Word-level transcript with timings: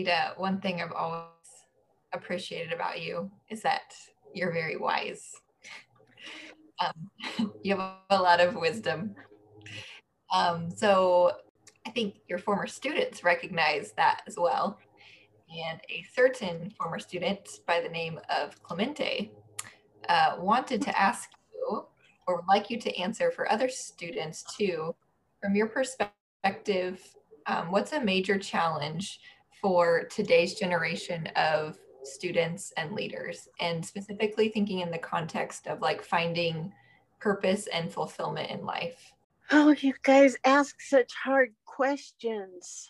Anita, 0.00 0.32
one 0.38 0.62
thing 0.62 0.80
I've 0.80 0.92
always 0.92 1.26
appreciated 2.14 2.72
about 2.72 3.02
you 3.02 3.30
is 3.50 3.60
that 3.60 3.92
you're 4.32 4.50
very 4.50 4.78
wise. 4.78 5.34
Um, 6.80 7.52
you 7.62 7.76
have 7.76 7.96
a 8.08 8.22
lot 8.22 8.40
of 8.40 8.56
wisdom. 8.56 9.14
Um, 10.34 10.70
so 10.74 11.32
I 11.86 11.90
think 11.90 12.14
your 12.30 12.38
former 12.38 12.66
students 12.66 13.22
recognize 13.22 13.92
that 13.98 14.22
as 14.26 14.38
well. 14.38 14.78
And 15.68 15.78
a 15.90 16.02
certain 16.14 16.70
former 16.78 16.98
student 16.98 17.46
by 17.66 17.82
the 17.82 17.88
name 17.90 18.18
of 18.30 18.62
Clemente 18.62 19.32
uh, 20.08 20.36
wanted 20.38 20.80
to 20.80 20.98
ask 20.98 21.28
you, 21.52 21.84
or 22.26 22.36
would 22.36 22.48
like 22.48 22.70
you 22.70 22.80
to 22.80 22.96
answer 22.96 23.30
for 23.30 23.52
other 23.52 23.68
students 23.68 24.44
too, 24.56 24.94
from 25.42 25.54
your 25.54 25.66
perspective, 25.66 27.02
um, 27.44 27.70
what's 27.70 27.92
a 27.92 28.00
major 28.00 28.38
challenge 28.38 29.20
for 29.60 30.04
today's 30.04 30.54
generation 30.54 31.26
of 31.36 31.78
students 32.02 32.72
and 32.76 32.92
leaders 32.92 33.48
and 33.60 33.84
specifically 33.84 34.48
thinking 34.48 34.80
in 34.80 34.90
the 34.90 34.98
context 34.98 35.66
of 35.66 35.80
like 35.80 36.02
finding 36.02 36.72
purpose 37.20 37.66
and 37.66 37.92
fulfillment 37.92 38.50
in 38.50 38.64
life. 38.64 39.12
Oh 39.50 39.74
you 39.78 39.94
guys 40.02 40.36
ask 40.44 40.80
such 40.80 41.12
hard 41.24 41.50
questions. 41.64 42.88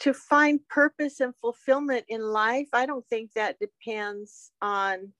To 0.00 0.14
find 0.14 0.60
purpose 0.68 1.20
and 1.20 1.34
fulfillment 1.40 2.04
in 2.08 2.22
life 2.22 2.68
i 2.72 2.86
don't 2.86 3.04
think 3.08 3.32
that 3.32 3.58
depends 3.58 4.52
on 4.62 5.12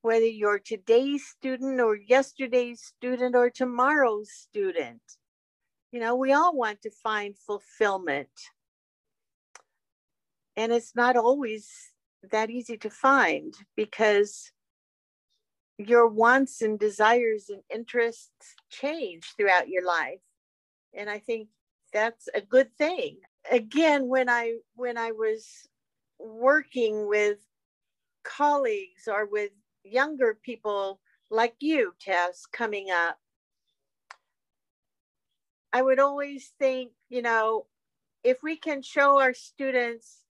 whether 0.00 0.24
you're 0.26 0.58
today's 0.58 1.26
student 1.26 1.78
or 1.78 1.94
yesterday's 1.96 2.80
student 2.80 3.36
or 3.36 3.50
tomorrow's 3.50 4.30
student 4.30 5.02
you 5.92 6.00
know 6.00 6.16
we 6.16 6.32
all 6.32 6.56
want 6.56 6.82
to 6.82 6.90
find 6.90 7.36
fulfillment. 7.38 8.28
And 10.56 10.72
it's 10.72 10.94
not 10.94 11.16
always 11.16 11.70
that 12.30 12.50
easy 12.50 12.76
to 12.78 12.90
find 12.90 13.54
because 13.76 14.52
your 15.78 16.06
wants 16.08 16.60
and 16.62 16.78
desires 16.78 17.46
and 17.48 17.62
interests 17.72 18.54
change 18.70 19.32
throughout 19.36 19.68
your 19.68 19.84
life. 19.84 20.20
And 20.94 21.08
i 21.08 21.18
think 21.18 21.48
that's 21.92 22.28
a 22.34 22.40
good 22.40 22.74
thing. 22.76 23.18
Again 23.50 24.08
when 24.08 24.28
i 24.28 24.56
when 24.76 24.96
i 24.96 25.12
was 25.12 25.46
working 26.18 27.08
with 27.08 27.38
colleagues 28.24 29.08
or 29.08 29.26
with 29.26 29.50
younger 29.84 30.38
people 30.42 31.00
like 31.30 31.54
you 31.60 31.92
tess 32.00 32.46
coming 32.46 32.90
up 32.90 33.18
i 35.72 35.80
would 35.82 35.98
always 35.98 36.52
think 36.58 36.92
you 37.08 37.22
know 37.22 37.66
if 38.24 38.42
we 38.42 38.56
can 38.56 38.82
show 38.82 39.20
our 39.20 39.34
students 39.34 40.22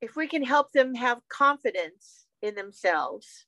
if 0.00 0.14
we 0.16 0.28
can 0.28 0.44
help 0.44 0.70
them 0.72 0.94
have 0.94 1.20
confidence 1.28 2.26
in 2.42 2.54
themselves 2.54 3.46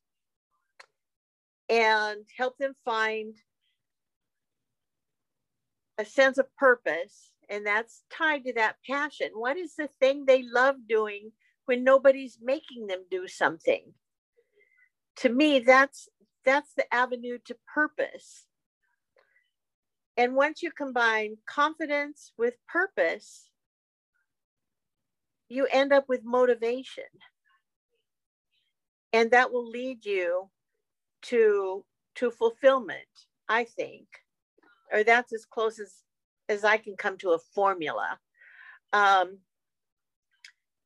and 1.68 2.24
help 2.36 2.58
them 2.58 2.74
find 2.84 3.36
a 5.98 6.04
sense 6.04 6.38
of 6.38 6.46
purpose 6.56 7.30
and 7.48 7.66
that's 7.66 8.02
tied 8.10 8.44
to 8.44 8.52
that 8.54 8.76
passion. 8.88 9.30
What 9.34 9.56
is 9.56 9.74
the 9.74 9.88
thing 9.98 10.24
they 10.24 10.42
love 10.42 10.76
doing 10.88 11.32
when 11.66 11.84
nobody's 11.84 12.38
making 12.40 12.86
them 12.86 13.00
do 13.10 13.26
something? 13.28 13.92
To 15.16 15.28
me 15.28 15.58
that's 15.60 16.08
that's 16.44 16.72
the 16.74 16.92
avenue 16.94 17.38
to 17.44 17.56
purpose 17.74 18.46
and 20.16 20.34
once 20.34 20.62
you 20.62 20.70
combine 20.70 21.36
confidence 21.46 22.32
with 22.36 22.54
purpose 22.68 23.50
you 25.50 25.66
end 25.70 25.92
up 25.92 26.08
with 26.08 26.24
motivation. 26.24 27.04
And 29.12 29.32
that 29.32 29.52
will 29.52 29.68
lead 29.68 30.06
you 30.06 30.48
to 31.22 31.84
to 32.14 32.30
fulfillment, 32.30 33.00
I 33.48 33.64
think. 33.64 34.06
Or 34.92 35.04
that's 35.04 35.34
as 35.34 35.44
close 35.44 35.78
as 35.78 35.92
as 36.48 36.64
I 36.64 36.78
can 36.78 36.96
come 36.96 37.18
to 37.18 37.32
a 37.32 37.38
formula. 37.54 38.18
Um, 38.92 39.38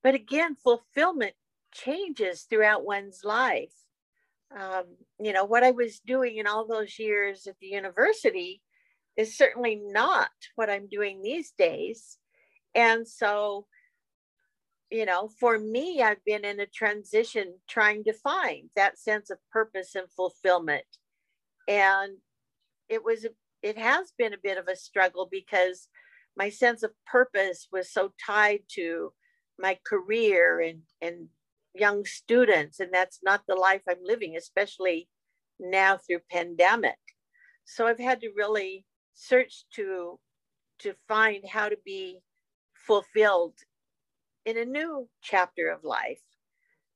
but 0.03 0.15
again, 0.15 0.57
fulfillment 0.57 1.35
changes 1.73 2.43
throughout 2.43 2.85
one's 2.85 3.21
life. 3.23 3.73
Um, 4.55 4.85
you 5.21 5.33
know, 5.33 5.45
what 5.45 5.65
I 5.65 5.73
was 5.73 6.01
doing 6.01 6.37
in 6.37 6.47
all 6.47 6.67
those 6.67 6.99
years 6.99 7.47
at 7.47 7.59
the 7.61 7.67
university 7.67 8.63
is 9.17 9.37
certainly 9.37 9.81
not 9.85 10.31
what 10.57 10.71
I'm 10.71 10.89
doing 10.89 11.23
these 11.23 11.53
days. 11.57 12.19
And 12.75 13.07
so 13.07 13.67
you 14.95 15.07
know, 15.07 15.29
for 15.41 15.59
me, 15.59 16.03
I've 16.03 16.25
been 16.25 16.45
in 16.45 16.61
a 16.61 16.67
transition 16.67 17.55
trying 17.69 18.05
to 18.05 18.13
find 18.13 18.71
that 18.77 18.97
sense 18.97 19.29
of 19.29 19.39
purpose 19.51 19.97
and 19.97 20.07
fulfillment. 20.17 20.85
And 21.67 22.19
it 22.89 23.03
was, 23.03 23.27
it 23.61 23.77
has 23.77 24.13
been 24.17 24.35
a 24.35 24.43
bit 24.43 24.57
of 24.57 24.69
a 24.69 24.77
struggle 24.77 25.27
because 25.29 25.89
my 26.37 26.49
sense 26.49 26.85
of 26.85 26.93
purpose 27.07 27.67
was 27.73 27.93
so 27.93 28.13
tied 28.25 28.61
to 28.75 29.13
my 29.59 29.79
career 29.85 30.61
and, 30.61 30.83
and 31.01 31.27
young 31.75 32.05
students. 32.05 32.79
And 32.79 32.93
that's 32.93 33.19
not 33.21 33.43
the 33.49 33.57
life 33.57 33.83
I'm 33.89 34.05
living, 34.05 34.37
especially 34.37 35.09
now 35.59 35.97
through 35.97 36.21
pandemic. 36.31 36.99
So 37.65 37.89
I've 37.89 37.99
had 37.99 38.21
to 38.21 38.31
really 38.37 38.85
search 39.15 39.65
to, 39.75 40.19
to 40.81 40.95
find 41.09 41.45
how 41.49 41.69
to 41.69 41.77
be 41.85 42.21
fulfilled 42.75 43.55
in 44.45 44.59
a 44.59 44.65
new 44.65 45.09
chapter 45.23 45.71
of 45.71 45.85
life. 45.85 46.21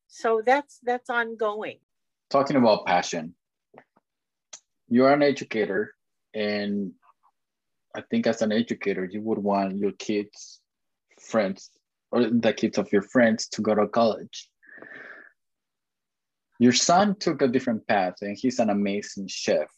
So 0.08 0.42
that's 0.44 0.78
that's 0.82 1.10
ongoing. 1.10 1.78
Talking 2.30 2.56
about 2.56 2.86
passion, 2.86 3.34
you 4.88 5.04
are 5.04 5.12
an 5.12 5.22
educator, 5.22 5.94
and 6.34 6.92
I 7.94 8.02
think 8.10 8.26
as 8.26 8.42
an 8.42 8.52
educator, 8.52 9.04
you 9.04 9.20
would 9.22 9.38
want 9.38 9.76
your 9.76 9.92
kids, 9.92 10.60
friends, 11.20 11.70
or 12.10 12.24
the 12.24 12.52
kids 12.52 12.78
of 12.78 12.92
your 12.92 13.02
friends 13.02 13.48
to 13.48 13.62
go 13.62 13.74
to 13.74 13.86
college. 13.86 14.48
Your 16.58 16.72
son 16.72 17.16
took 17.18 17.42
a 17.42 17.48
different 17.48 17.86
path, 17.86 18.14
and 18.22 18.36
he's 18.38 18.58
an 18.58 18.70
amazing 18.70 19.28
chef. 19.28 19.68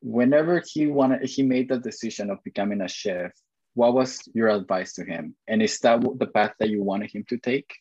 Whenever 0.00 0.62
he 0.64 0.86
wanted, 0.86 1.28
he 1.28 1.42
made 1.42 1.68
the 1.68 1.78
decision 1.78 2.30
of 2.30 2.42
becoming 2.44 2.80
a 2.80 2.88
chef 2.88 3.32
what 3.78 3.94
was 3.94 4.28
your 4.34 4.48
advice 4.48 4.94
to 4.94 5.04
him? 5.04 5.36
And 5.46 5.62
is 5.62 5.78
that 5.80 6.00
the 6.18 6.26
path 6.26 6.54
that 6.58 6.68
you 6.68 6.82
wanted 6.82 7.12
him 7.12 7.24
to 7.28 7.38
take? 7.38 7.72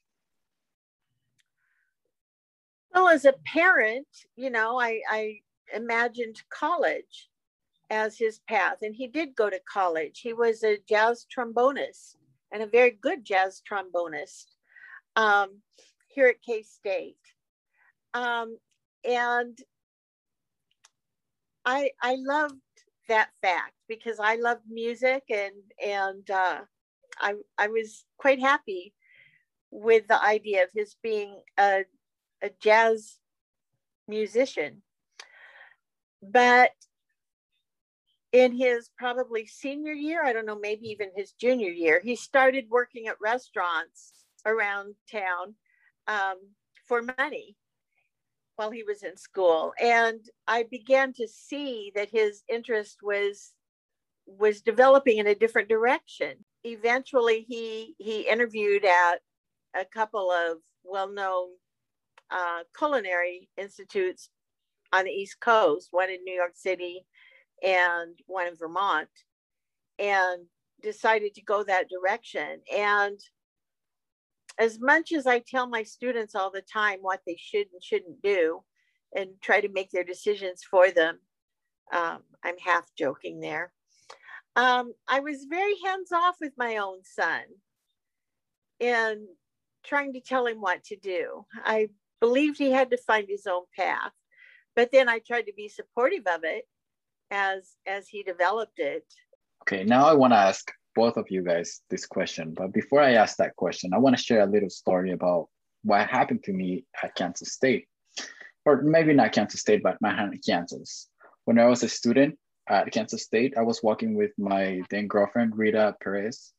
Well, 2.93 3.09
as 3.09 3.25
a 3.25 3.33
parent, 3.45 4.05
you 4.35 4.51
know, 4.51 4.79
I, 4.79 5.01
I 5.09 5.39
imagined 5.73 6.43
college 6.51 7.29
as 7.89 8.15
his 8.15 8.41
path, 8.47 8.83
and 8.83 8.93
he 8.93 9.07
did 9.07 9.35
go 9.35 9.49
to 9.49 9.59
college. 9.71 10.19
He 10.19 10.33
was 10.33 10.63
a 10.63 10.77
jazz 10.87 11.25
trombonist 11.35 12.17
and 12.51 12.61
a 12.61 12.67
very 12.67 12.91
good 12.91 13.25
jazz 13.25 13.63
trombonist 13.67 14.45
um, 15.15 15.61
here 16.07 16.27
at 16.27 16.43
K 16.43 16.61
State. 16.61 17.17
Um, 18.13 18.59
and 19.03 19.57
I, 21.67 21.91
I 22.01 22.15
loved 22.17 22.61
that 23.09 23.29
fact 23.41 23.73
because 23.89 24.19
I 24.21 24.35
loved 24.35 24.61
music 24.69 25.23
and 25.29 25.53
and 25.85 26.31
uh, 26.31 26.61
I 27.19 27.33
I 27.57 27.67
was 27.67 28.05
quite 28.17 28.39
happy 28.39 28.93
with 29.69 30.07
the 30.07 30.21
idea 30.23 30.63
of 30.63 30.69
his 30.73 30.95
being 31.03 31.41
a 31.59 31.83
a 32.41 32.51
jazz 32.61 33.17
musician. 34.07 34.81
But 36.23 36.71
in 38.31 38.53
his 38.53 38.89
probably 38.97 39.45
senior 39.45 39.91
year, 39.91 40.23
I 40.23 40.31
don't 40.31 40.45
know, 40.45 40.57
maybe 40.57 40.87
even 40.87 41.09
his 41.17 41.33
junior 41.33 41.69
year, 41.69 41.99
he 42.01 42.15
started 42.15 42.69
working 42.69 43.07
at 43.07 43.19
restaurants 43.21 44.13
around 44.45 44.95
town 45.11 45.55
um, 46.07 46.37
for 46.85 47.01
money 47.01 47.57
while 48.57 48.71
he 48.71 48.83
was 48.83 49.03
in 49.03 49.15
school 49.15 49.73
and 49.81 50.19
i 50.47 50.63
began 50.69 51.13
to 51.13 51.27
see 51.27 51.91
that 51.95 52.09
his 52.11 52.43
interest 52.49 52.97
was 53.01 53.53
was 54.27 54.61
developing 54.61 55.17
in 55.17 55.27
a 55.27 55.35
different 55.35 55.69
direction. 55.69 56.33
Eventually 56.63 57.45
he 57.47 57.95
he 57.97 58.27
interviewed 58.27 58.83
at 58.83 59.19
a 59.73 59.85
couple 59.85 60.29
of 60.31 60.57
well-known 60.83 61.49
uh, 62.29 62.63
culinary 62.77 63.49
institutes 63.57 64.29
on 64.93 65.05
the 65.05 65.11
east 65.11 65.39
coast 65.39 65.89
one 65.91 66.09
in 66.09 66.23
new 66.23 66.33
york 66.33 66.53
city 66.55 67.05
and 67.63 68.17
one 68.25 68.47
in 68.47 68.55
vermont 68.55 69.09
and 69.99 70.45
decided 70.81 71.33
to 71.33 71.41
go 71.41 71.63
that 71.63 71.89
direction. 71.89 72.61
And 72.73 73.19
as 74.59 74.79
much 74.79 75.11
as 75.11 75.27
I 75.27 75.39
tell 75.39 75.67
my 75.67 75.83
students 75.83 76.35
all 76.35 76.51
the 76.51 76.61
time 76.61 76.99
what 77.01 77.21
they 77.25 77.37
should 77.39 77.67
and 77.71 77.83
shouldn't 77.83 78.21
do 78.21 78.63
and 79.15 79.29
try 79.41 79.61
to 79.61 79.69
make 79.69 79.91
their 79.91 80.03
decisions 80.03 80.63
for 80.69 80.91
them, 80.91 81.19
um, 81.93 82.19
I'm 82.43 82.57
half 82.57 82.85
joking 82.97 83.39
there. 83.39 83.71
Um, 84.55 84.93
I 85.07 85.19
was 85.19 85.45
very 85.49 85.75
hands 85.85 86.11
off 86.11 86.35
with 86.41 86.53
my 86.57 86.77
own 86.77 87.03
son 87.03 87.43
and 88.79 89.27
trying 89.85 90.13
to 90.13 90.21
tell 90.21 90.47
him 90.47 90.59
what 90.59 90.83
to 90.85 90.95
do. 90.95 91.45
I 91.63 91.89
believed 92.19 92.57
he 92.57 92.71
had 92.71 92.89
to 92.91 92.97
find 92.97 93.27
his 93.29 93.45
own 93.45 93.63
path, 93.75 94.11
but 94.75 94.91
then 94.91 95.07
I 95.07 95.19
tried 95.19 95.43
to 95.43 95.53
be 95.55 95.69
supportive 95.69 96.25
of 96.27 96.43
it 96.43 96.65
as 97.29 97.73
as 97.85 98.07
he 98.07 98.23
developed 98.23 98.79
it. 98.79 99.05
Okay, 99.63 99.83
now 99.83 100.07
I 100.07 100.13
want 100.13 100.33
to 100.33 100.37
ask 100.37 100.71
both 100.97 101.15
of 101.15 101.29
you 101.29 101.43
guys 101.43 101.81
this 101.91 102.07
question, 102.07 102.55
but 102.57 102.73
before 102.73 103.01
I 103.01 103.13
ask 103.13 103.37
that 103.37 103.55
question, 103.55 103.93
I 103.93 103.99
want 103.99 104.17
to 104.17 104.23
share 104.23 104.41
a 104.41 104.51
little 104.55 104.71
story 104.71 105.11
about 105.11 105.47
what 105.83 106.07
happened 106.07 106.43
to 106.45 106.53
me 106.53 106.85
at 107.03 107.13
Kansas 107.13 107.53
State, 107.53 107.85
or 108.65 108.81
maybe 108.81 109.13
not 109.13 109.31
Kansas 109.31 109.61
State, 109.61 109.83
but 109.83 110.01
Manhattan, 110.01 110.39
Kansas. 110.43 111.07
When 111.45 111.59
I 111.59 111.65
was 111.65 111.83
a 111.83 111.87
student 111.87 112.39
at 112.67 112.91
Kansas 112.91 113.21
State, 113.21 113.53
I 113.55 113.61
was 113.61 113.83
walking 113.83 114.15
with 114.15 114.31
my 114.39 114.81
then 114.89 115.05
girlfriend, 115.07 115.55
Rita 115.55 115.95
Perez. 116.01 116.51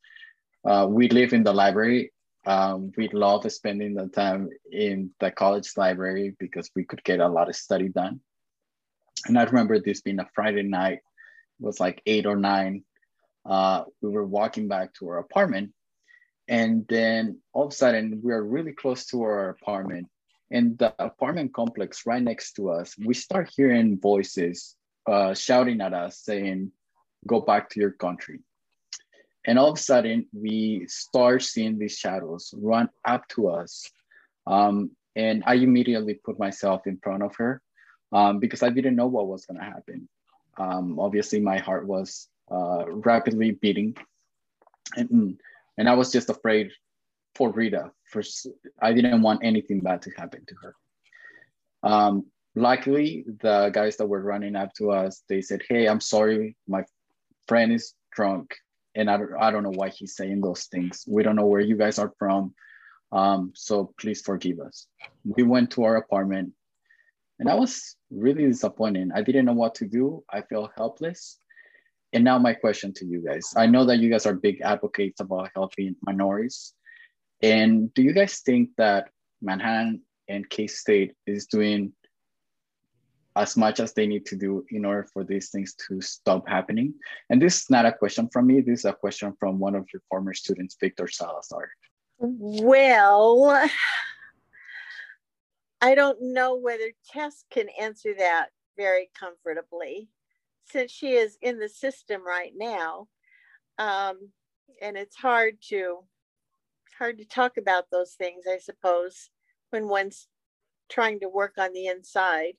Uh, 0.64 0.86
we 0.88 1.08
live 1.08 1.32
in 1.32 1.42
the 1.42 1.52
library. 1.52 2.12
Um, 2.46 2.92
we 2.96 3.08
love 3.08 3.50
spending 3.50 3.94
the 3.94 4.06
time 4.06 4.50
in 4.70 5.10
the 5.18 5.32
college 5.32 5.72
library 5.76 6.36
because 6.38 6.70
we 6.76 6.84
could 6.84 7.02
get 7.02 7.18
a 7.18 7.28
lot 7.28 7.48
of 7.48 7.56
study 7.56 7.88
done. 7.88 8.20
And 9.26 9.36
I 9.36 9.42
remember 9.42 9.80
this 9.80 10.00
being 10.00 10.20
a 10.20 10.28
Friday 10.32 10.62
night, 10.62 11.00
it 11.60 11.66
was 11.66 11.80
like 11.80 12.00
eight 12.06 12.24
or 12.24 12.36
nine. 12.36 12.84
Uh, 13.48 13.84
we 14.02 14.10
were 14.10 14.26
walking 14.26 14.68
back 14.68 14.92
to 14.94 15.08
our 15.08 15.18
apartment 15.18 15.72
and 16.48 16.86
then 16.88 17.40
all 17.52 17.66
of 17.66 17.72
a 17.72 17.76
sudden, 17.76 18.20
we 18.24 18.32
are 18.32 18.42
really 18.42 18.72
close 18.72 19.04
to 19.06 19.22
our 19.22 19.50
apartment. 19.50 20.08
And 20.50 20.78
the 20.78 20.94
apartment 20.98 21.52
complex 21.52 22.06
right 22.06 22.22
next 22.22 22.54
to 22.54 22.70
us, 22.70 22.96
we 22.98 23.12
start 23.12 23.52
hearing 23.54 24.00
voices 24.00 24.74
uh, 25.06 25.34
shouting 25.34 25.82
at 25.82 25.92
us 25.92 26.18
saying, 26.18 26.72
Go 27.26 27.40
back 27.40 27.68
to 27.70 27.80
your 27.80 27.90
country. 27.90 28.40
And 29.44 29.58
all 29.58 29.70
of 29.70 29.78
a 29.78 29.80
sudden, 29.80 30.26
we 30.32 30.86
start 30.88 31.42
seeing 31.42 31.78
these 31.78 31.98
shadows 31.98 32.54
run 32.56 32.88
up 33.04 33.28
to 33.30 33.48
us. 33.48 33.90
Um, 34.46 34.92
and 35.16 35.42
I 35.46 35.54
immediately 35.54 36.14
put 36.14 36.38
myself 36.38 36.86
in 36.86 36.98
front 37.02 37.24
of 37.24 37.34
her 37.36 37.60
um, 38.12 38.38
because 38.38 38.62
I 38.62 38.70
didn't 38.70 38.96
know 38.96 39.08
what 39.08 39.26
was 39.26 39.46
going 39.46 39.58
to 39.58 39.64
happen. 39.64 40.08
Um, 40.56 40.98
obviously, 40.98 41.40
my 41.40 41.58
heart 41.58 41.86
was 41.86 42.28
uh, 42.50 42.84
rapidly 42.88 43.52
beating. 43.52 43.96
And 44.96 45.38
and 45.76 45.88
I 45.88 45.94
was 45.94 46.10
just 46.10 46.30
afraid 46.30 46.72
for 47.34 47.50
Rita. 47.50 47.90
For 48.04 48.22
I 48.80 48.92
didn't 48.92 49.22
want 49.22 49.40
anything 49.44 49.80
bad 49.80 50.02
to 50.02 50.10
happen 50.16 50.44
to 50.46 50.54
her. 50.62 50.74
Um, 51.82 52.26
luckily, 52.54 53.24
the 53.40 53.70
guys 53.72 53.96
that 53.96 54.06
were 54.06 54.22
running 54.22 54.56
up 54.56 54.72
to 54.74 54.90
us, 54.90 55.22
they 55.28 55.40
said, 55.40 55.62
"Hey, 55.68 55.86
I'm 55.86 56.00
sorry, 56.00 56.56
my 56.66 56.84
friend 57.46 57.72
is 57.72 57.94
drunk, 58.12 58.54
and 58.94 59.10
I 59.10 59.16
don't, 59.16 59.34
I 59.38 59.50
don't 59.50 59.62
know 59.62 59.74
why 59.74 59.90
he's 59.90 60.16
saying 60.16 60.40
those 60.40 60.64
things. 60.64 61.04
We 61.06 61.22
don't 61.22 61.36
know 61.36 61.46
where 61.46 61.60
you 61.60 61.76
guys 61.76 61.98
are 61.98 62.12
from, 62.18 62.54
um, 63.12 63.52
so 63.54 63.92
please 64.00 64.22
forgive 64.22 64.58
us." 64.60 64.86
We 65.24 65.42
went 65.42 65.70
to 65.72 65.84
our 65.84 65.96
apartment, 65.96 66.52
and 67.38 67.48
I 67.48 67.54
was 67.54 67.94
really 68.10 68.46
disappointed. 68.46 69.10
I 69.14 69.22
didn't 69.22 69.44
know 69.44 69.52
what 69.52 69.76
to 69.76 69.86
do. 69.86 70.24
I 70.32 70.40
felt 70.42 70.72
helpless. 70.76 71.38
And 72.12 72.24
now 72.24 72.38
my 72.38 72.54
question 72.54 72.92
to 72.94 73.06
you 73.06 73.22
guys. 73.24 73.52
I 73.56 73.66
know 73.66 73.84
that 73.84 73.98
you 73.98 74.10
guys 74.10 74.26
are 74.26 74.34
big 74.34 74.60
advocates 74.62 75.20
about 75.20 75.50
helping 75.54 75.94
minorities. 76.02 76.72
And 77.42 77.92
do 77.94 78.02
you 78.02 78.12
guys 78.12 78.40
think 78.40 78.70
that 78.78 79.10
Manhattan 79.42 80.02
and 80.28 80.48
K-State 80.48 81.12
is 81.26 81.46
doing 81.46 81.92
as 83.36 83.56
much 83.56 83.78
as 83.78 83.92
they 83.92 84.06
need 84.06 84.26
to 84.26 84.36
do 84.36 84.64
in 84.70 84.84
order 84.84 85.06
for 85.12 85.22
these 85.22 85.50
things 85.50 85.74
to 85.88 86.00
stop 86.00 86.48
happening? 86.48 86.94
And 87.30 87.40
this 87.40 87.60
is 87.60 87.70
not 87.70 87.86
a 87.86 87.92
question 87.92 88.28
from 88.32 88.46
me. 88.46 88.60
This 88.62 88.80
is 88.80 88.84
a 88.86 88.92
question 88.92 89.34
from 89.38 89.58
one 89.58 89.74
of 89.74 89.86
your 89.92 90.02
former 90.08 90.34
students, 90.34 90.76
Victor 90.80 91.06
Salazar. 91.06 91.70
Well, 92.18 93.68
I 95.80 95.94
don't 95.94 96.18
know 96.20 96.56
whether 96.56 96.90
Tess 97.12 97.44
can 97.50 97.68
answer 97.80 98.14
that 98.18 98.48
very 98.76 99.10
comfortably 99.14 100.08
since 100.70 100.90
she 100.90 101.12
is 101.12 101.38
in 101.42 101.58
the 101.58 101.68
system 101.68 102.26
right 102.26 102.52
now, 102.56 103.08
um, 103.78 104.30
and 104.82 104.96
it's 104.96 105.16
hard 105.16 105.56
to 105.68 106.00
hard 106.98 107.18
to 107.18 107.24
talk 107.24 107.56
about 107.56 107.90
those 107.90 108.12
things, 108.12 108.44
I 108.50 108.58
suppose, 108.58 109.30
when 109.70 109.88
one's 109.88 110.26
trying 110.88 111.20
to 111.20 111.28
work 111.28 111.54
on 111.58 111.72
the 111.72 111.86
inside. 111.86 112.54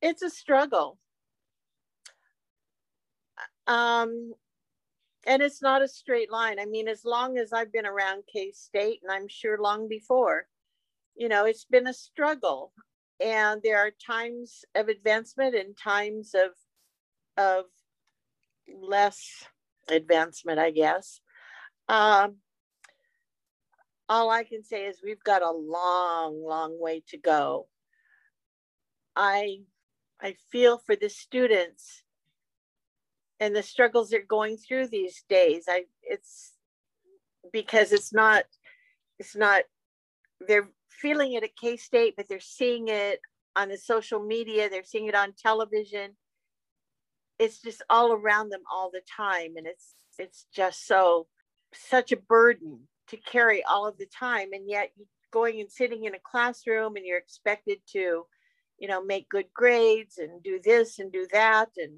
It's 0.00 0.22
a 0.22 0.30
struggle. 0.30 0.98
Um, 3.68 4.32
and 5.26 5.40
it's 5.40 5.62
not 5.62 5.82
a 5.82 5.88
straight 5.88 6.32
line. 6.32 6.58
I 6.58 6.66
mean, 6.66 6.88
as 6.88 7.04
long 7.04 7.38
as 7.38 7.52
I've 7.52 7.72
been 7.72 7.86
around 7.86 8.24
K 8.32 8.50
State, 8.50 9.00
and 9.02 9.12
I'm 9.12 9.28
sure 9.28 9.58
long 9.58 9.88
before, 9.88 10.48
you 11.14 11.28
know, 11.28 11.44
it's 11.44 11.64
been 11.64 11.86
a 11.86 11.94
struggle 11.94 12.72
and 13.20 13.60
there 13.62 13.78
are 13.78 13.90
times 13.90 14.64
of 14.74 14.88
advancement 14.88 15.54
and 15.54 15.76
times 15.76 16.34
of 16.34 16.50
of 17.36 17.64
less 18.80 19.44
advancement, 19.88 20.58
I 20.58 20.70
guess. 20.70 21.20
Um, 21.88 22.36
all 24.08 24.30
I 24.30 24.44
can 24.44 24.62
say 24.64 24.84
is 24.84 25.00
we've 25.02 25.22
got 25.22 25.42
a 25.42 25.50
long, 25.50 26.42
long 26.44 26.78
way 26.80 27.02
to 27.08 27.18
go. 27.18 27.68
I 29.16 29.60
I 30.20 30.36
feel 30.50 30.78
for 30.78 30.96
the 30.96 31.08
students 31.08 32.02
and 33.40 33.56
the 33.56 33.62
struggles 33.62 34.10
they're 34.10 34.24
going 34.24 34.56
through 34.56 34.88
these 34.88 35.24
days. 35.28 35.64
I 35.68 35.84
it's 36.02 36.52
because 37.52 37.92
it's 37.92 38.12
not 38.12 38.44
it's 39.18 39.34
not 39.36 39.64
they're 40.46 40.68
feeling 41.00 41.32
it 41.32 41.44
at 41.44 41.56
K 41.56 41.76
State, 41.76 42.14
but 42.16 42.28
they're 42.28 42.40
seeing 42.40 42.88
it 42.88 43.20
on 43.56 43.68
the 43.68 43.78
social 43.78 44.20
media, 44.20 44.68
they're 44.68 44.84
seeing 44.84 45.06
it 45.06 45.14
on 45.14 45.34
television. 45.34 46.12
It's 47.38 47.60
just 47.60 47.82
all 47.90 48.12
around 48.12 48.50
them 48.50 48.62
all 48.72 48.90
the 48.90 49.02
time. 49.16 49.56
And 49.56 49.66
it's 49.66 49.94
it's 50.18 50.46
just 50.54 50.86
so 50.86 51.26
such 51.74 52.12
a 52.12 52.16
burden 52.16 52.88
to 53.08 53.16
carry 53.16 53.64
all 53.64 53.86
of 53.86 53.98
the 53.98 54.06
time. 54.06 54.52
And 54.52 54.68
yet 54.68 54.90
going 55.32 55.60
and 55.60 55.70
sitting 55.70 56.04
in 56.04 56.14
a 56.14 56.18
classroom 56.18 56.96
and 56.96 57.04
you're 57.04 57.18
expected 57.18 57.78
to, 57.92 58.26
you 58.78 58.88
know, 58.88 59.02
make 59.02 59.28
good 59.28 59.46
grades 59.54 60.18
and 60.18 60.42
do 60.42 60.60
this 60.62 60.98
and 60.98 61.10
do 61.10 61.26
that 61.32 61.70
and 61.76 61.92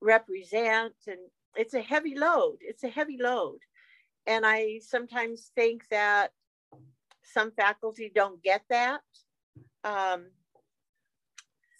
represent. 0.00 0.94
And 1.06 1.18
it's 1.56 1.74
a 1.74 1.80
heavy 1.80 2.16
load. 2.16 2.58
It's 2.60 2.84
a 2.84 2.88
heavy 2.88 3.18
load. 3.20 3.58
And 4.26 4.44
I 4.46 4.80
sometimes 4.82 5.50
think 5.54 5.88
that 5.90 6.30
some 7.22 7.52
faculty 7.52 8.10
don't 8.14 8.42
get 8.42 8.62
that. 8.70 9.00
Um, 9.84 10.26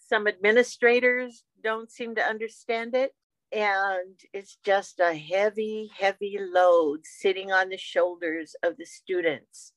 some 0.09 0.27
administrators 0.27 1.45
don't 1.63 1.91
seem 1.91 2.15
to 2.17 2.23
understand 2.23 2.95
it. 2.95 3.15
And 3.53 4.19
it's 4.33 4.57
just 4.65 4.99
a 5.01 5.15
heavy, 5.15 5.91
heavy 5.99 6.39
load 6.41 7.01
sitting 7.05 7.53
on 7.53 7.69
the 7.69 7.77
shoulders 7.77 8.57
of 8.63 8.77
the 8.79 8.87
students. 8.87 9.73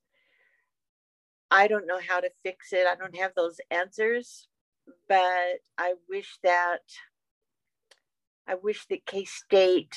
I 1.51 1.67
don't 1.67 1.87
know 1.87 1.99
how 2.05 2.21
to 2.21 2.29
fix 2.43 2.73
it. 2.73 2.87
I 2.87 2.95
don't 2.95 3.17
have 3.17 3.33
those 3.35 3.59
answers, 3.69 4.47
but 5.07 5.59
I 5.77 5.93
wish 6.09 6.37
that 6.43 6.81
I 8.47 8.55
wish 8.55 8.85
that 8.87 9.05
K 9.05 9.25
State, 9.25 9.95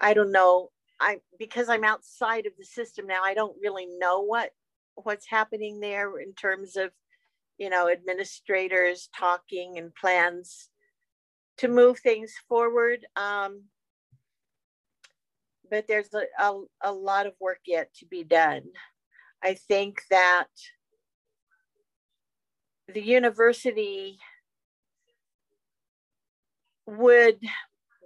I 0.00 0.12
don't 0.12 0.32
know, 0.32 0.70
I 1.02 1.18
because 1.38 1.68
I'm 1.68 1.84
outside 1.84 2.46
of 2.46 2.52
the 2.56 2.64
system 2.64 3.06
now, 3.06 3.22
I 3.22 3.34
don't 3.34 3.56
really 3.60 3.86
know 3.98 4.20
what 4.20 4.50
what's 4.94 5.28
happening 5.28 5.80
there 5.80 6.18
in 6.20 6.32
terms 6.34 6.76
of 6.76 6.90
you 7.58 7.68
know 7.70 7.90
administrators 7.90 9.08
talking 9.18 9.78
and 9.78 9.94
plans 9.94 10.68
to 11.58 11.68
move 11.68 11.98
things 11.98 12.32
forward. 12.48 13.04
Um, 13.16 13.64
but 15.70 15.88
there's 15.88 16.12
a, 16.14 16.24
a, 16.38 16.60
a 16.82 16.92
lot 16.92 17.26
of 17.26 17.32
work 17.40 17.60
yet 17.66 17.92
to 17.94 18.06
be 18.06 18.24
done. 18.24 18.62
I 19.42 19.54
think 19.54 20.02
that 20.10 20.48
the 22.92 23.02
university 23.02 24.18
would 26.86 27.38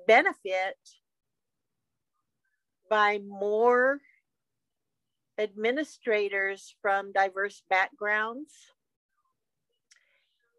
benefit 0.06 0.76
by 2.88 3.18
more 3.18 4.00
administrators 5.38 6.74
from 6.80 7.12
diverse 7.12 7.62
backgrounds 7.68 8.52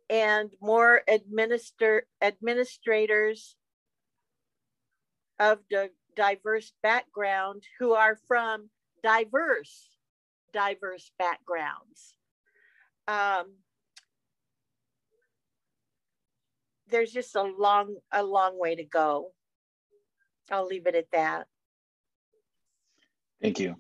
and 0.10 0.52
more 0.62 1.02
administer 1.08 2.06
administrators 2.22 3.56
of 5.40 5.60
the 5.70 5.90
diverse 6.16 6.74
background 6.82 7.64
who 7.80 7.94
are 7.94 8.18
from 8.28 8.70
diverse 9.04 9.98
diverse 10.54 11.12
backgrounds 11.20 12.18
um, 13.08 13.46
there's 16.90 17.12
just 17.12 17.36
a 17.36 17.44
long 17.44 17.98
a 18.12 18.24
long 18.24 18.60
way 18.60 18.76
to 18.76 18.84
go. 18.84 19.32
I'll 20.52 20.68
leave 20.68 20.88
it 20.88 20.96
at 20.96 21.12
that. 21.12 21.48
Thank 23.42 23.60
you. 23.60 23.76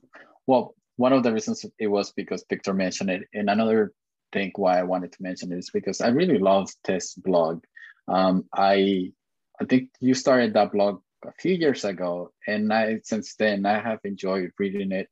Well, 0.45 0.75
one 0.97 1.13
of 1.13 1.23
the 1.23 1.33
reasons 1.33 1.65
it 1.79 1.87
was 1.87 2.11
because 2.11 2.45
Victor 2.49 2.73
mentioned 2.73 3.09
it, 3.09 3.23
and 3.33 3.49
another 3.49 3.93
thing 4.33 4.51
why 4.55 4.79
I 4.79 4.83
wanted 4.83 5.11
to 5.13 5.23
mention 5.23 5.51
it 5.51 5.59
is 5.59 5.69
because 5.71 6.01
I 6.01 6.09
really 6.09 6.37
love 6.37 6.69
this 6.85 7.13
blog. 7.15 7.63
Um, 8.07 8.45
I 8.53 9.11
I 9.59 9.65
think 9.65 9.89
you 9.99 10.13
started 10.13 10.53
that 10.53 10.71
blog 10.71 11.01
a 11.25 11.31
few 11.39 11.53
years 11.53 11.85
ago, 11.85 12.31
and 12.47 12.71
I 12.71 12.99
since 13.03 13.35
then 13.35 13.65
I 13.65 13.79
have 13.79 13.99
enjoyed 14.03 14.51
reading 14.59 14.91
it. 14.91 15.07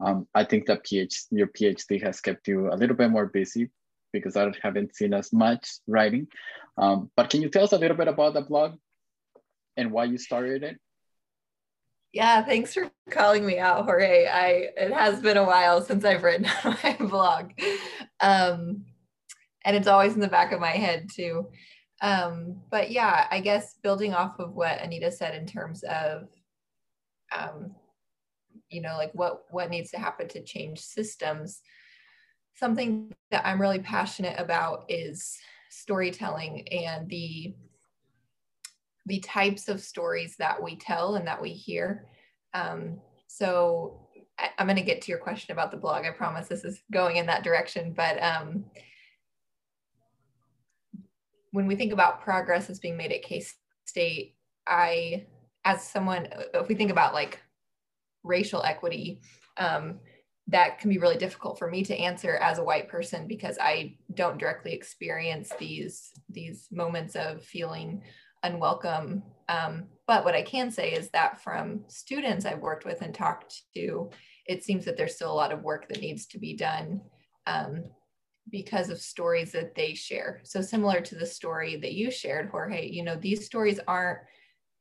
Um, 0.00 0.26
I 0.34 0.44
think 0.44 0.66
that 0.66 0.84
PhD, 0.84 1.26
your 1.30 1.48
PhD 1.48 2.02
has 2.02 2.20
kept 2.20 2.48
you 2.48 2.72
a 2.72 2.76
little 2.76 2.96
bit 2.96 3.10
more 3.10 3.26
busy 3.26 3.70
because 4.12 4.36
I 4.36 4.52
haven't 4.62 4.94
seen 4.96 5.14
as 5.14 5.32
much 5.32 5.68
writing. 5.86 6.26
Um, 6.76 7.10
but 7.16 7.30
can 7.30 7.42
you 7.42 7.48
tell 7.48 7.64
us 7.64 7.72
a 7.72 7.78
little 7.78 7.96
bit 7.96 8.08
about 8.08 8.34
the 8.34 8.42
blog 8.42 8.78
and 9.76 9.92
why 9.92 10.04
you 10.04 10.18
started 10.18 10.62
it? 10.64 10.78
Yeah, 12.12 12.42
thanks 12.44 12.74
for 12.74 12.90
calling 13.10 13.46
me 13.46 13.58
out, 13.58 13.84
Jorge. 13.86 14.26
I 14.26 14.68
it 14.76 14.92
has 14.92 15.20
been 15.20 15.38
a 15.38 15.44
while 15.44 15.80
since 15.82 16.04
I've 16.04 16.22
written 16.22 16.46
my 16.64 16.96
blog, 17.00 17.52
um, 18.20 18.84
and 19.64 19.76
it's 19.76 19.88
always 19.88 20.14
in 20.14 20.20
the 20.20 20.28
back 20.28 20.52
of 20.52 20.60
my 20.60 20.72
head 20.72 21.08
too. 21.14 21.48
Um, 22.02 22.60
but 22.70 22.90
yeah, 22.90 23.26
I 23.30 23.40
guess 23.40 23.76
building 23.82 24.12
off 24.12 24.38
of 24.40 24.54
what 24.54 24.82
Anita 24.82 25.10
said 25.10 25.34
in 25.34 25.46
terms 25.46 25.84
of, 25.84 26.28
um, 27.36 27.76
you 28.68 28.82
know, 28.82 28.96
like 28.98 29.12
what 29.14 29.44
what 29.50 29.70
needs 29.70 29.90
to 29.92 29.98
happen 29.98 30.28
to 30.28 30.42
change 30.42 30.80
systems. 30.80 31.62
Something 32.54 33.12
that 33.30 33.46
I'm 33.46 33.60
really 33.60 33.78
passionate 33.78 34.38
about 34.38 34.84
is 34.90 35.38
storytelling 35.70 36.68
and 36.68 37.08
the 37.08 37.54
the 39.06 39.20
types 39.20 39.68
of 39.68 39.80
stories 39.80 40.36
that 40.36 40.62
we 40.62 40.76
tell 40.76 41.16
and 41.16 41.26
that 41.26 41.40
we 41.40 41.50
hear. 41.50 42.06
Um, 42.54 43.00
so 43.26 44.08
I, 44.38 44.50
am 44.58 44.66
going 44.66 44.76
to 44.76 44.82
get 44.82 45.02
to 45.02 45.10
your 45.10 45.18
question 45.18 45.52
about 45.52 45.70
the 45.70 45.76
blog. 45.76 46.04
I 46.04 46.10
promise 46.10 46.48
this 46.48 46.64
is 46.64 46.82
going 46.92 47.16
in 47.16 47.26
that 47.26 47.44
direction. 47.44 47.92
But 47.92 48.22
um, 48.22 48.64
when 51.50 51.66
we 51.66 51.76
think 51.76 51.92
about 51.92 52.22
progress 52.22 52.66
that's 52.66 52.78
being 52.78 52.96
made 52.96 53.12
at 53.12 53.22
K 53.22 53.44
State, 53.84 54.36
I, 54.66 55.26
as 55.64 55.82
someone, 55.82 56.28
if 56.54 56.68
we 56.68 56.74
think 56.74 56.90
about 56.90 57.14
like 57.14 57.40
racial 58.22 58.62
equity, 58.62 59.20
um, 59.56 59.98
that 60.48 60.78
can 60.78 60.90
be 60.90 60.98
really 60.98 61.16
difficult 61.16 61.58
for 61.58 61.70
me 61.70 61.84
to 61.84 61.96
answer 61.96 62.36
as 62.36 62.58
a 62.58 62.64
white 62.64 62.88
person 62.88 63.28
because 63.28 63.58
I 63.60 63.96
don't 64.14 64.38
directly 64.38 64.72
experience 64.72 65.52
these 65.58 66.10
these 66.28 66.66
moments 66.72 67.14
of 67.14 67.44
feeling 67.44 68.02
unwelcome. 68.42 69.22
Um, 69.48 69.84
but 70.06 70.24
what 70.24 70.34
I 70.34 70.42
can 70.42 70.70
say 70.70 70.92
is 70.92 71.10
that 71.10 71.42
from 71.42 71.84
students 71.88 72.44
I've 72.44 72.60
worked 72.60 72.84
with 72.84 73.02
and 73.02 73.14
talked 73.14 73.62
to, 73.74 74.10
it 74.46 74.64
seems 74.64 74.84
that 74.84 74.96
there's 74.96 75.14
still 75.14 75.32
a 75.32 75.34
lot 75.34 75.52
of 75.52 75.62
work 75.62 75.88
that 75.88 76.00
needs 76.00 76.26
to 76.26 76.38
be 76.38 76.54
done 76.54 77.00
um, 77.46 77.84
because 78.50 78.90
of 78.90 79.00
stories 79.00 79.52
that 79.52 79.74
they 79.74 79.94
share. 79.94 80.40
So 80.42 80.60
similar 80.60 81.00
to 81.00 81.14
the 81.14 81.26
story 81.26 81.76
that 81.76 81.94
you 81.94 82.10
shared, 82.10 82.50
Jorge, 82.50 82.88
you 82.88 83.04
know, 83.04 83.16
these 83.16 83.46
stories 83.46 83.78
aren't 83.86 84.20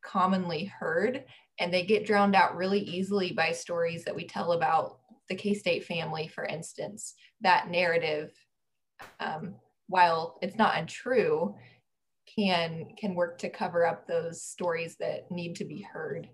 commonly 0.03 0.65
heard 0.65 1.25
and 1.59 1.71
they 1.71 1.85
get 1.85 2.05
drowned 2.05 2.35
out 2.35 2.55
really 2.55 2.79
easily 2.79 3.31
by 3.31 3.51
stories 3.51 4.03
that 4.05 4.15
we 4.15 4.25
tell 4.25 4.53
about 4.53 4.97
the 5.29 5.35
K-State 5.35 5.85
family, 5.85 6.27
for 6.27 6.43
instance. 6.43 7.13
That 7.41 7.69
narrative, 7.69 8.31
um, 9.19 9.55
while 9.87 10.39
it's 10.41 10.57
not 10.57 10.77
untrue, 10.77 11.55
can 12.35 12.87
can 12.97 13.15
work 13.15 13.37
to 13.39 13.49
cover 13.49 13.85
up 13.85 14.07
those 14.07 14.43
stories 14.43 14.95
that 14.99 15.29
need 15.31 15.55
to 15.55 15.65
be 15.65 15.81
heard 15.81 16.29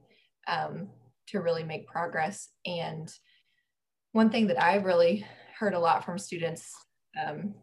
um, 0.48 0.90
to 1.28 1.42
really 1.42 1.64
make 1.64 1.88
progress. 1.88 2.50
And 2.66 3.12
one 4.12 4.30
thing 4.30 4.48
that 4.48 4.62
I've 4.62 4.86
really 4.86 5.26
heard 5.58 5.74
a 5.74 5.80
lot 5.80 6.06
from 6.06 6.18
students 6.18 6.74
um, 7.26 7.54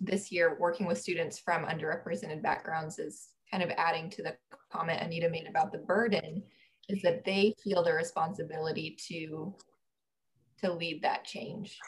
this 0.00 0.30
year, 0.30 0.56
working 0.60 0.86
with 0.86 1.00
students 1.00 1.38
from 1.38 1.64
underrepresented 1.64 2.42
backgrounds, 2.42 2.98
is 2.98 3.28
kind 3.50 3.62
of 3.62 3.70
adding 3.76 4.10
to 4.10 4.22
the 4.22 4.36
comment 4.70 5.02
Anita 5.02 5.28
made 5.28 5.46
about 5.48 5.72
the 5.72 5.78
burden, 5.78 6.42
is 6.88 7.02
that 7.02 7.24
they 7.24 7.54
feel 7.62 7.82
the 7.82 7.92
responsibility 7.92 8.96
to 9.08 9.54
to 10.62 10.72
lead 10.72 11.02
that 11.02 11.24
change. 11.24 11.78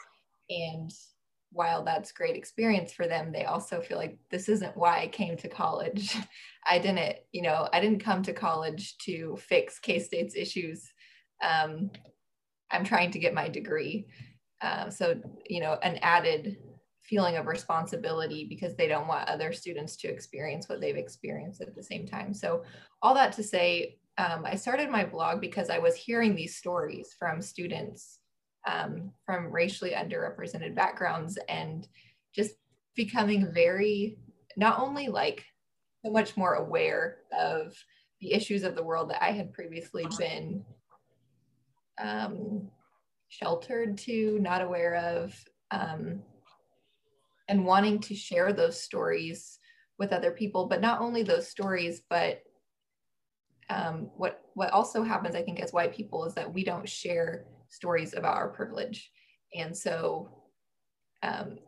And 0.49 0.91
while 1.51 1.83
that's 1.83 2.11
great 2.11 2.35
experience 2.35 2.93
for 2.93 3.07
them, 3.07 3.31
they 3.31 3.45
also 3.45 3.81
feel 3.81 3.97
like 3.97 4.17
this 4.29 4.49
isn't 4.49 4.77
why 4.77 5.01
I 5.01 5.07
came 5.07 5.35
to 5.37 5.47
college. 5.47 6.15
I 6.67 6.79
didn't, 6.79 7.17
you 7.31 7.41
know, 7.41 7.67
I 7.73 7.79
didn't 7.79 8.03
come 8.03 8.21
to 8.23 8.33
college 8.33 8.97
to 8.99 9.37
fix 9.37 9.79
K-State's 9.79 10.35
issues. 10.35 10.91
Um, 11.41 11.91
I'm 12.71 12.83
trying 12.83 13.11
to 13.11 13.19
get 13.19 13.33
my 13.33 13.49
degree. 13.49 14.07
Uh, 14.61 14.89
so, 14.89 15.19
you 15.47 15.61
know, 15.61 15.77
an 15.81 15.97
added 16.01 16.57
feeling 17.01 17.37
of 17.37 17.47
responsibility 17.47 18.45
because 18.47 18.75
they 18.75 18.87
don't 18.87 19.07
want 19.07 19.27
other 19.27 19.51
students 19.51 19.95
to 19.97 20.07
experience 20.07 20.69
what 20.69 20.79
they've 20.79 20.97
experienced 20.97 21.61
at 21.61 21.75
the 21.75 21.81
same 21.81 22.05
time. 22.05 22.33
So, 22.33 22.63
all 23.01 23.15
that 23.15 23.31
to 23.33 23.43
say, 23.43 23.97
um, 24.19 24.45
I 24.45 24.55
started 24.55 24.89
my 24.89 25.05
blog 25.05 25.41
because 25.41 25.69
I 25.69 25.79
was 25.79 25.95
hearing 25.95 26.35
these 26.35 26.57
stories 26.57 27.15
from 27.17 27.41
students 27.41 28.18
um, 28.67 29.11
from 29.25 29.51
racially 29.51 29.91
underrepresented 29.91 30.75
backgrounds 30.75 31.37
and 31.47 31.87
just 32.33 32.55
becoming 32.95 33.51
very 33.53 34.17
not 34.57 34.79
only 34.79 35.07
like 35.07 35.45
so 36.03 36.11
much 36.11 36.35
more 36.35 36.55
aware 36.55 37.19
of 37.37 37.73
the 38.21 38.33
issues 38.33 38.63
of 38.63 38.75
the 38.75 38.83
world 38.83 39.09
that 39.09 39.23
I 39.23 39.31
had 39.31 39.53
previously 39.53 40.05
been 40.17 40.63
um, 41.99 42.69
sheltered 43.29 43.97
to, 43.99 44.39
not 44.39 44.61
aware 44.61 44.95
of, 44.95 45.33
um, 45.71 46.21
and 47.47 47.65
wanting 47.65 47.99
to 47.99 48.15
share 48.15 48.53
those 48.53 48.81
stories 48.81 49.59
with 49.97 50.13
other 50.13 50.31
people. 50.31 50.67
But 50.67 50.81
not 50.81 51.01
only 51.01 51.23
those 51.23 51.47
stories, 51.47 52.01
but 52.09 52.41
um, 53.69 54.09
what 54.17 54.41
what 54.55 54.71
also 54.71 55.03
happens, 55.03 55.35
I 55.35 55.43
think, 55.43 55.59
as 55.59 55.71
white 55.71 55.93
people 55.93 56.25
is 56.25 56.33
that 56.35 56.53
we 56.53 56.63
don't 56.63 56.87
share 56.87 57.45
stories 57.69 58.13
about 58.13 58.37
our 58.37 58.49
privilege. 58.49 59.11
And 59.55 59.75
so, 59.75 60.43
um, 61.23 61.59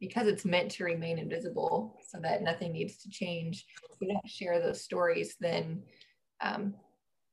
because 0.00 0.26
it's 0.26 0.44
meant 0.44 0.70
to 0.72 0.84
remain 0.84 1.18
invisible 1.18 1.98
so 2.08 2.18
that 2.22 2.42
nothing 2.42 2.72
needs 2.72 2.98
to 2.98 3.10
change, 3.10 3.66
if 3.90 4.00
we 4.00 4.06
don't 4.06 4.28
share 4.28 4.60
those 4.60 4.82
stories, 4.82 5.36
then 5.40 5.82
um, 6.40 6.74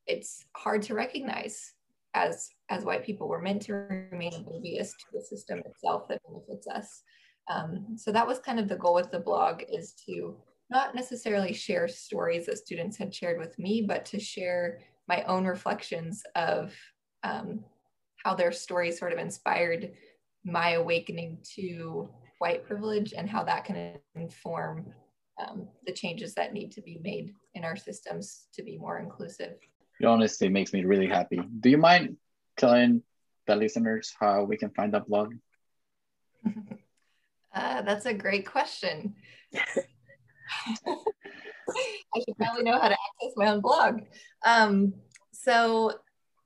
it's 0.08 0.46
hard 0.56 0.82
to 0.84 0.96
recognize 0.96 1.74
as 2.16 2.50
as 2.70 2.84
white 2.84 3.06
people. 3.06 3.28
We're 3.28 3.42
meant 3.42 3.62
to 3.64 3.74
remain 3.74 4.34
oblivious 4.36 4.92
to 4.94 5.06
the 5.14 5.22
system 5.22 5.62
itself 5.66 6.08
that 6.08 6.22
benefits 6.28 6.68
us. 6.68 7.04
Um, 7.50 7.96
so 7.98 8.12
that 8.12 8.28
was 8.28 8.40
kind 8.40 8.60
of 8.60 8.68
the 8.68 8.76
goal 8.76 8.96
with 8.96 9.12
the 9.12 9.20
blog 9.20 9.64
is 9.72 9.94
to 10.06 10.36
not 10.70 10.94
necessarily 10.94 11.54
share 11.54 11.88
stories 11.88 12.46
that 12.46 12.60
students 12.60 12.98
had 12.98 13.14
shared 13.14 13.40
with 13.40 13.58
me, 13.58 13.86
but 13.88 14.06
to 14.06 14.20
share 14.20 14.80
my 15.08 15.24
own 15.24 15.46
reflections 15.46 16.24
of 16.36 16.74
um, 17.24 17.64
how 18.24 18.36
their 18.36 18.52
story 18.52 18.92
sort 18.92 19.14
of 19.14 19.20
inspired 19.20 19.92
my 20.44 20.72
awakening 20.72 21.38
to 21.56 22.10
white 22.40 22.66
privilege 22.66 23.14
and 23.14 23.30
how 23.30 23.44
that 23.44 23.66
can 23.66 24.00
inform 24.16 24.86
um, 25.42 25.68
the 25.86 25.94
changes 25.94 26.34
that 26.36 26.54
need 26.54 26.72
to 26.72 26.82
be 26.82 27.00
made 27.04 27.34
in 27.54 27.64
our 27.64 27.76
systems 27.76 28.48
to 28.54 28.64
be 28.64 28.78
more 28.78 29.00
inclusive. 29.00 29.56
It 30.00 30.06
honestly 30.06 30.50
makes 30.50 30.74
me 30.74 30.86
really 30.86 31.08
happy. 31.08 31.42
Do 31.60 31.70
you 31.70 31.78
mind 31.78 32.18
telling 32.58 33.04
the 33.48 33.56
listeners 33.56 34.14
how 34.20 34.44
we 34.44 34.58
can 34.58 34.70
find 34.72 34.94
that 34.94 35.08
blog? 35.08 35.34
uh, 37.54 37.82
that's 37.82 38.06
a 38.06 38.14
great 38.14 38.46
question. 38.46 39.16
I 40.86 42.20
should 42.26 42.38
probably 42.38 42.64
know 42.64 42.80
how 42.80 42.90
to 42.90 42.96
access 42.96 43.34
my 43.36 43.48
own 43.48 43.62
blog. 43.62 44.02
Um, 44.46 44.94
so 45.32 45.94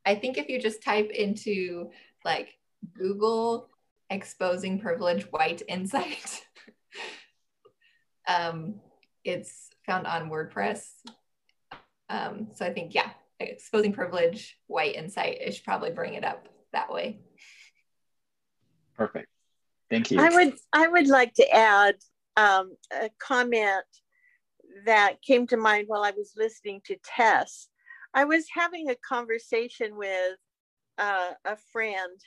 I 0.05 0.15
think 0.15 0.37
if 0.37 0.49
you 0.49 0.59
just 0.59 0.83
type 0.83 1.11
into 1.11 1.89
like 2.25 2.57
Google 2.93 3.69
exposing 4.09 4.79
privilege 4.79 5.23
white 5.31 5.61
insight, 5.67 6.45
um, 8.27 8.75
it's 9.23 9.69
found 9.85 10.07
on 10.07 10.29
WordPress. 10.29 10.85
Um, 12.09 12.47
so 12.53 12.65
I 12.65 12.73
think, 12.73 12.93
yeah, 12.93 13.09
exposing 13.39 13.93
privilege 13.93 14.57
white 14.67 14.95
insight, 14.95 15.39
I 15.45 15.49
should 15.49 15.63
probably 15.63 15.91
bring 15.91 16.13
it 16.13 16.23
up 16.23 16.47
that 16.73 16.91
way. 16.91 17.19
Perfect. 18.95 19.27
Thank 19.89 20.11
you. 20.11 20.19
I 20.19 20.29
would 20.29 20.53
I 20.71 20.87
would 20.87 21.07
like 21.07 21.33
to 21.35 21.49
add 21.49 21.95
um, 22.37 22.75
a 22.91 23.09
comment 23.19 23.85
that 24.85 25.21
came 25.21 25.47
to 25.47 25.57
mind 25.57 25.85
while 25.87 26.03
I 26.03 26.11
was 26.11 26.33
listening 26.35 26.81
to 26.85 26.95
Tess 27.03 27.67
I 28.13 28.25
was 28.25 28.45
having 28.53 28.89
a 28.89 28.95
conversation 28.95 29.97
with 29.97 30.37
uh, 30.99 31.31
a 31.45 31.57
friend 31.71 32.19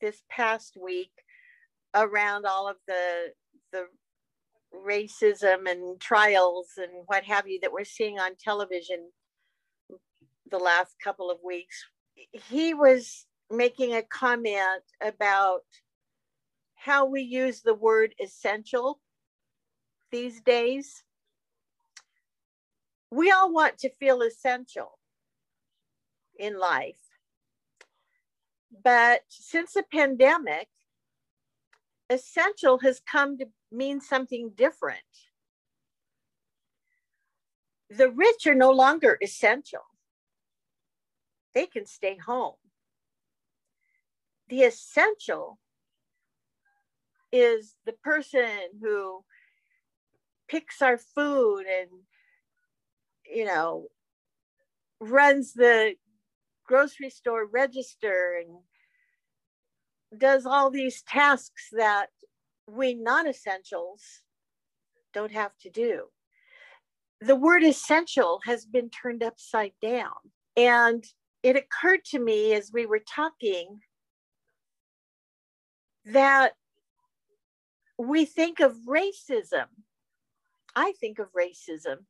this 0.00 0.22
past 0.28 0.76
week 0.80 1.12
around 1.94 2.44
all 2.44 2.68
of 2.68 2.76
the 2.86 3.32
the 3.72 3.84
racism 4.74 5.70
and 5.70 6.00
trials 6.00 6.68
and 6.76 6.90
what 7.06 7.24
have 7.24 7.46
you 7.46 7.58
that 7.62 7.72
we're 7.72 7.84
seeing 7.84 8.18
on 8.18 8.32
television 8.42 9.10
the 10.50 10.58
last 10.58 10.96
couple 11.02 11.30
of 11.30 11.38
weeks. 11.44 11.84
He 12.32 12.74
was 12.74 13.26
making 13.50 13.94
a 13.94 14.02
comment 14.02 14.82
about 15.02 15.62
how 16.74 17.06
we 17.06 17.22
use 17.22 17.62
the 17.62 17.74
word 17.74 18.14
essential 18.22 19.00
these 20.10 20.40
days. 20.40 21.02
We 23.10 23.30
all 23.30 23.52
want 23.52 23.78
to 23.78 23.90
feel 23.98 24.22
essential 24.22 24.97
in 26.38 26.58
life. 26.58 27.00
But 28.84 29.22
since 29.28 29.72
the 29.72 29.84
pandemic, 29.92 30.68
essential 32.10 32.78
has 32.78 33.00
come 33.00 33.38
to 33.38 33.46
mean 33.70 34.00
something 34.00 34.52
different. 34.54 35.00
The 37.90 38.10
rich 38.10 38.46
are 38.46 38.54
no 38.54 38.70
longer 38.70 39.18
essential, 39.22 39.82
they 41.54 41.66
can 41.66 41.86
stay 41.86 42.16
home. 42.16 42.56
The 44.48 44.62
essential 44.62 45.58
is 47.32 47.74
the 47.84 47.92
person 47.92 48.48
who 48.80 49.24
picks 50.48 50.80
our 50.80 50.96
food 50.96 51.64
and, 51.66 51.90
you 53.30 53.44
know, 53.44 53.88
runs 55.00 55.52
the 55.52 55.94
grocery 56.68 57.10
store 57.10 57.46
register 57.46 58.40
and 58.40 60.20
does 60.20 60.46
all 60.46 60.70
these 60.70 61.02
tasks 61.02 61.68
that 61.72 62.10
we 62.68 62.94
non 62.94 63.26
essentials 63.26 64.02
don't 65.12 65.32
have 65.32 65.56
to 65.62 65.70
do. 65.70 66.04
The 67.20 67.34
word 67.34 67.64
essential 67.64 68.40
has 68.44 68.64
been 68.64 68.90
turned 68.90 69.22
upside 69.24 69.72
down. 69.82 70.12
And 70.56 71.04
it 71.42 71.56
occurred 71.56 72.04
to 72.06 72.18
me 72.18 72.52
as 72.54 72.70
we 72.72 72.86
were 72.86 73.00
talking 73.00 73.80
that 76.04 76.52
we 77.98 78.24
think 78.24 78.60
of 78.60 78.76
racism. 78.88 79.66
I 80.76 80.92
think 81.00 81.18
of 81.18 81.28
racism 81.32 82.04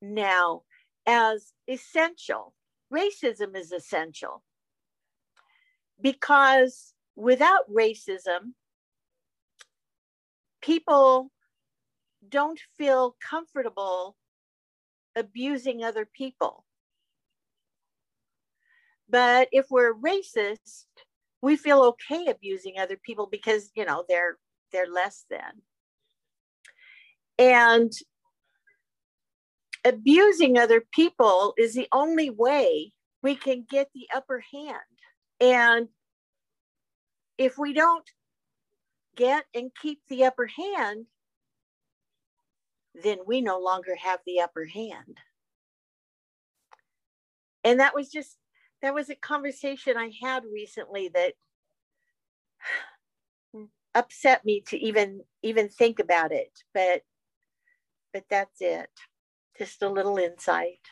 now 0.00 0.62
as 1.06 1.52
essential. 1.68 2.54
Racism 2.92 3.56
is 3.56 3.72
essential 3.72 4.42
because 6.00 6.92
without 7.16 7.70
racism, 7.70 8.54
people 10.62 11.30
don't 12.28 12.60
feel 12.76 13.16
comfortable 13.28 14.16
abusing 15.16 15.82
other 15.82 16.06
people. 16.06 16.64
But 19.08 19.48
if 19.52 19.66
we're 19.70 19.94
racist, 19.94 20.86
we 21.42 21.56
feel 21.56 21.82
okay 21.82 22.26
abusing 22.26 22.78
other 22.78 22.96
people 22.96 23.26
because, 23.30 23.70
you 23.74 23.84
know, 23.84 24.04
they're 24.08 24.38
they're 24.72 24.90
less 24.90 25.24
than. 25.28 25.62
And 27.38 27.92
abusing 29.84 30.58
other 30.58 30.82
people 30.92 31.54
is 31.56 31.74
the 31.74 31.88
only 31.92 32.30
way 32.30 32.92
we 33.22 33.34
can 33.34 33.66
get 33.68 33.88
the 33.94 34.08
upper 34.14 34.42
hand. 34.52 34.76
And 35.40 35.88
if 37.38 37.58
we 37.58 37.72
don't 37.72 38.08
get 39.16 39.44
and 39.54 39.70
keep 39.80 40.00
the 40.08 40.24
upper 40.24 40.46
hand, 40.46 41.06
then 43.02 43.18
we 43.26 43.40
no 43.40 43.58
longer 43.58 43.96
have 43.96 44.20
the 44.26 44.40
upper 44.40 44.64
hand. 44.64 45.18
And 47.64 47.80
that 47.80 47.94
was 47.94 48.10
just, 48.10 48.36
that 48.82 48.94
was 48.94 49.10
a 49.10 49.14
conversation 49.14 49.96
I 49.96 50.10
had 50.22 50.44
recently 50.52 51.08
that 51.14 51.34
upset 53.94 54.44
me 54.44 54.62
to 54.68 54.78
even 54.78 55.20
even 55.42 55.68
think 55.68 55.98
about 55.98 56.32
it 56.32 56.50
but 56.72 57.02
but 58.12 58.24
that's 58.30 58.60
it 58.60 58.88
just 59.60 59.82
a 59.82 59.88
little 59.88 60.16
insight. 60.16 60.84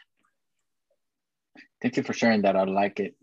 Thank 1.80 1.96
you 1.96 2.02
for 2.02 2.12
sharing 2.12 2.42
that. 2.42 2.54
I 2.54 2.64
like 2.64 3.00
it. 3.00 3.14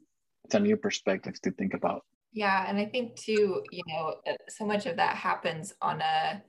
It's 0.46 0.56
a 0.56 0.60
new 0.60 0.76
perspective 0.76 1.40
to 1.44 1.52
think 1.52 1.74
about. 1.74 2.04
Yeah 2.34 2.66
and 2.68 2.78
i 2.78 2.86
think 2.86 3.16
too 3.16 3.64
you 3.72 3.84
know 3.88 4.16
uh, 4.28 4.34
so 4.50 4.66
much 4.66 4.86
of 4.86 4.98
that 4.98 5.16
happens 5.16 5.74
on 5.82 6.02
a 6.02 6.44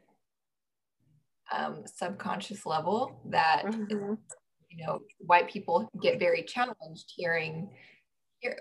um, 1.56 1.84
subconscious 1.86 2.66
level 2.66 3.20
that 3.26 3.62
mm-hmm. 3.64 4.14
you 4.68 4.84
know 4.84 4.98
white 5.18 5.48
people 5.48 5.88
get 6.02 6.18
very 6.18 6.42
challenged 6.42 7.12
hearing 7.14 7.70
hear, 8.40 8.58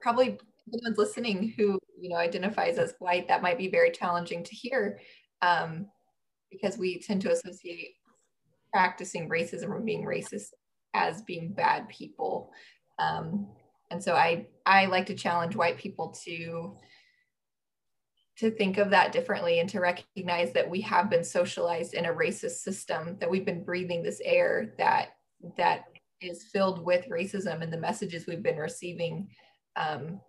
probably 0.00 0.38
anyone's 0.72 0.98
listening 0.98 1.52
who 1.56 1.80
you 2.00 2.08
know 2.10 2.16
identifies 2.16 2.78
as 2.78 2.94
white 3.00 3.26
that 3.26 3.42
might 3.42 3.58
be 3.58 3.68
very 3.68 3.90
challenging 3.90 4.44
to 4.44 4.54
hear 4.54 5.00
um, 5.42 5.86
because 6.52 6.78
we 6.78 7.00
tend 7.00 7.20
to 7.22 7.32
associate 7.32 7.96
practicing 8.72 9.28
racism 9.28 9.70
or 9.70 9.80
being 9.80 10.04
racist 10.04 10.48
as 10.94 11.22
being 11.22 11.52
bad 11.52 11.88
people. 11.88 12.50
Um, 12.98 13.48
and 13.90 14.02
so 14.02 14.14
i 14.14 14.46
i 14.64 14.86
like 14.86 15.06
to 15.06 15.14
challenge 15.14 15.56
white 15.56 15.78
people 15.78 16.14
to 16.24 16.76
to 18.36 18.50
think 18.50 18.76
of 18.76 18.90
that 18.90 19.12
differently 19.12 19.60
and 19.60 19.68
to 19.70 19.80
recognize 19.80 20.52
that 20.52 20.68
we 20.68 20.80
have 20.82 21.08
been 21.08 21.24
socialized 21.24 21.94
in 21.94 22.06
a 22.06 22.12
racist 22.12 22.58
system 22.58 23.16
that 23.18 23.30
we've 23.30 23.46
been 23.46 23.64
breathing 23.64 24.02
this 24.02 24.20
air 24.24 24.74
that 24.78 25.10
that 25.56 25.84
is 26.20 26.44
filled 26.52 26.84
with 26.84 27.08
racism 27.08 27.62
and 27.62 27.72
the 27.72 27.78
messages 27.78 28.26
we've 28.26 28.42
been 28.42 28.56
receiving 28.56 29.28
um, 29.76 30.20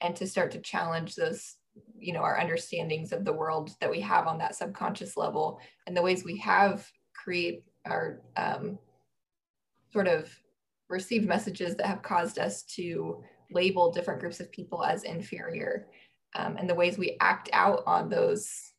and 0.00 0.14
to 0.14 0.26
start 0.26 0.50
to 0.50 0.60
challenge 0.60 1.14
those 1.14 1.56
you 1.98 2.12
know 2.12 2.20
our 2.20 2.38
understandings 2.38 3.12
of 3.12 3.24
the 3.24 3.32
world 3.32 3.70
that 3.80 3.90
we 3.90 4.00
have 4.00 4.26
on 4.26 4.38
that 4.38 4.54
subconscious 4.54 5.16
level 5.16 5.60
and 5.86 5.96
the 5.96 6.02
ways 6.02 6.24
we 6.24 6.38
have 6.38 6.88
create 7.26 7.64
our 7.84 8.20
um, 8.36 8.78
sort 9.92 10.06
of 10.06 10.30
received 10.88 11.26
messages 11.26 11.74
that 11.74 11.86
have 11.86 12.00
caused 12.00 12.38
us 12.38 12.62
to 12.62 13.20
label 13.50 13.90
different 13.90 14.20
groups 14.20 14.38
of 14.38 14.52
people 14.52 14.84
as 14.84 15.02
inferior 15.02 15.88
um, 16.36 16.56
and 16.56 16.70
the 16.70 16.74
ways 16.74 16.96
we 16.96 17.16
act 17.20 17.50
out 17.52 17.82
on 17.84 18.08
those 18.08 18.72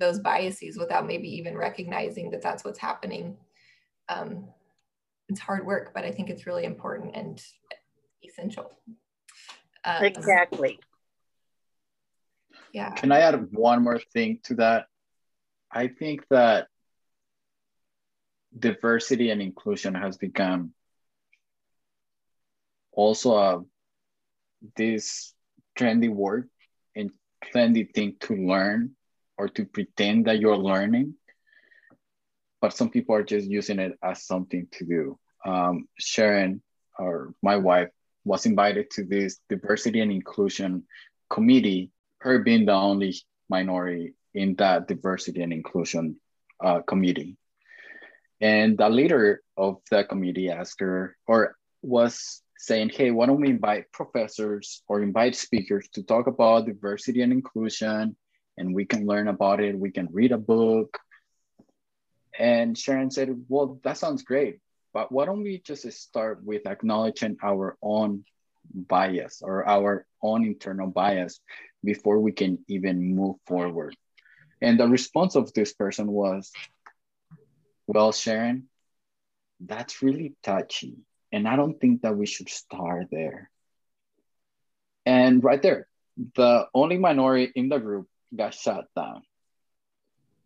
those 0.00 0.18
biases 0.18 0.76
without 0.76 1.06
maybe 1.06 1.28
even 1.28 1.56
recognizing 1.56 2.30
that 2.30 2.42
that's 2.42 2.62
what's 2.62 2.78
happening 2.78 3.38
um, 4.10 4.46
it's 5.30 5.40
hard 5.40 5.64
work 5.64 5.92
but 5.94 6.04
i 6.04 6.10
think 6.10 6.28
it's 6.28 6.46
really 6.46 6.64
important 6.64 7.16
and 7.16 7.42
essential 8.22 8.70
um, 9.86 10.04
exactly. 10.04 10.78
Yeah. 12.72 12.90
Can 12.90 13.12
I 13.12 13.20
add 13.20 13.52
one 13.52 13.84
more 13.84 14.00
thing 14.12 14.40
to 14.44 14.54
that? 14.54 14.86
I 15.70 15.88
think 15.88 16.26
that 16.30 16.68
diversity 18.58 19.30
and 19.30 19.42
inclusion 19.42 19.94
has 19.94 20.16
become 20.16 20.72
also 22.92 23.36
a 23.36 23.64
this 24.76 25.34
trendy 25.78 26.08
word 26.08 26.48
and 26.94 27.10
trendy 27.44 27.92
thing 27.92 28.16
to 28.20 28.34
learn 28.34 28.94
or 29.36 29.48
to 29.48 29.64
pretend 29.64 30.26
that 30.26 30.38
you're 30.38 30.56
learning 30.56 31.14
but 32.60 32.72
some 32.72 32.88
people 32.88 33.14
are 33.14 33.24
just 33.24 33.46
using 33.46 33.78
it 33.78 33.98
as 34.02 34.24
something 34.24 34.66
to 34.70 34.84
do 34.84 35.18
um, 35.44 35.88
sharon 35.98 36.62
or 36.98 37.34
my 37.42 37.56
wife 37.56 37.88
was 38.24 38.46
invited 38.46 38.90
to 38.90 39.04
this 39.04 39.40
diversity 39.48 40.00
and 40.00 40.10
inclusion 40.10 40.84
committee, 41.28 41.90
her 42.18 42.38
being 42.38 42.64
the 42.64 42.72
only 42.72 43.14
minority 43.48 44.14
in 44.32 44.54
that 44.56 44.88
diversity 44.88 45.42
and 45.42 45.52
inclusion 45.52 46.16
uh, 46.62 46.80
committee. 46.82 47.36
And 48.40 48.76
the 48.76 48.88
leader 48.88 49.42
of 49.56 49.80
the 49.90 50.04
committee 50.04 50.50
asked 50.50 50.80
her, 50.80 51.16
or 51.26 51.56
was 51.82 52.42
saying, 52.58 52.90
hey, 52.90 53.10
why 53.10 53.26
don't 53.26 53.40
we 53.40 53.50
invite 53.50 53.92
professors 53.92 54.82
or 54.88 55.02
invite 55.02 55.36
speakers 55.36 55.88
to 55.94 56.02
talk 56.02 56.26
about 56.26 56.66
diversity 56.66 57.22
and 57.22 57.32
inclusion, 57.32 58.16
and 58.56 58.74
we 58.74 58.84
can 58.84 59.06
learn 59.06 59.28
about 59.28 59.60
it, 59.60 59.78
we 59.78 59.90
can 59.90 60.08
read 60.10 60.32
a 60.32 60.38
book. 60.38 60.98
And 62.38 62.76
Sharon 62.76 63.10
said, 63.10 63.44
well, 63.48 63.78
that 63.84 63.98
sounds 63.98 64.22
great. 64.22 64.58
But 64.92 65.10
why 65.10 65.26
don't 65.26 65.42
we 65.42 65.58
just 65.58 65.90
start 65.92 66.44
with 66.44 66.66
acknowledging 66.66 67.36
our 67.42 67.76
own 67.82 68.24
bias 68.72 69.42
or 69.42 69.68
our 69.68 70.06
own 70.22 70.44
internal 70.44 70.86
bias 70.86 71.40
before 71.84 72.18
we 72.18 72.32
can 72.32 72.58
even 72.68 73.14
move 73.14 73.36
forward? 73.46 73.96
And 74.62 74.78
the 74.78 74.88
response 74.88 75.34
of 75.36 75.52
this 75.52 75.72
person 75.72 76.06
was, 76.06 76.50
well, 77.86 78.12
Sharon, 78.12 78.68
that's 79.60 80.02
really 80.02 80.34
touchy. 80.42 80.98
And 81.32 81.48
I 81.48 81.56
don't 81.56 81.80
think 81.80 82.02
that 82.02 82.16
we 82.16 82.26
should 82.26 82.48
start 82.48 83.08
there. 83.10 83.50
And 85.06 85.42
right 85.42 85.60
there, 85.60 85.86
the 86.36 86.66
only 86.72 86.96
minority 86.96 87.52
in 87.54 87.68
the 87.68 87.78
group 87.78 88.08
got 88.34 88.54
shut 88.54 88.86
down. 88.96 89.22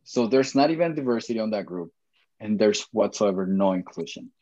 So 0.05 0.27
there's 0.27 0.55
not 0.55 0.71
even 0.71 0.95
diversity 0.95 1.39
on 1.39 1.51
that 1.51 1.67
group, 1.67 1.93
and 2.41 2.59
there's 2.59 2.83
whatsoever 2.93 3.47
no 3.47 3.73
inclusion. 3.73 4.33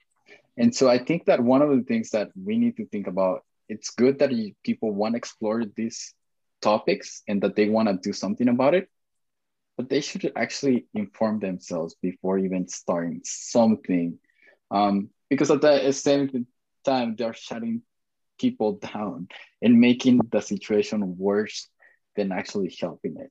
And 0.57 0.75
so 0.75 0.89
I 0.89 0.99
think 0.99 1.27
that 1.27 1.43
one 1.43 1.61
of 1.61 1.71
the 1.71 1.83
things 1.83 2.11
that 2.11 2.31
we 2.41 2.57
need 2.57 2.77
to 2.77 2.87
think 2.87 3.09
about, 3.09 3.45
it's 3.69 3.91
good 3.91 4.21
that 4.21 4.31
people 4.63 4.93
want 4.93 5.15
to 5.15 5.19
explore 5.19 5.65
these 5.65 6.15
topics 6.63 7.23
and 7.27 7.43
that 7.43 7.57
they 7.57 7.69
want 7.69 7.89
to 7.89 7.99
do 8.01 8.13
something 8.13 8.49
about 8.49 8.75
it, 8.75 8.89
but 9.77 9.89
they 9.89 10.01
should 10.01 10.33
actually 10.37 10.87
inform 10.95 11.39
themselves 11.39 11.95
before 12.01 12.39
even 12.39 12.69
starting 12.69 13.21
something. 13.25 14.19
Um, 14.71 15.11
because 15.29 15.51
at 15.51 15.61
the 15.61 15.93
same 15.93 16.47
time, 16.85 17.17
they're 17.17 17.35
shutting 17.35 17.83
people 18.39 18.73
down 18.95 19.29
and 19.61 19.81
making 19.81 20.21
the 20.31 20.41
situation 20.41 21.17
worse 21.19 21.69
than 22.17 22.33
actually 22.33 22.75
helping 22.81 23.17
it. 23.19 23.31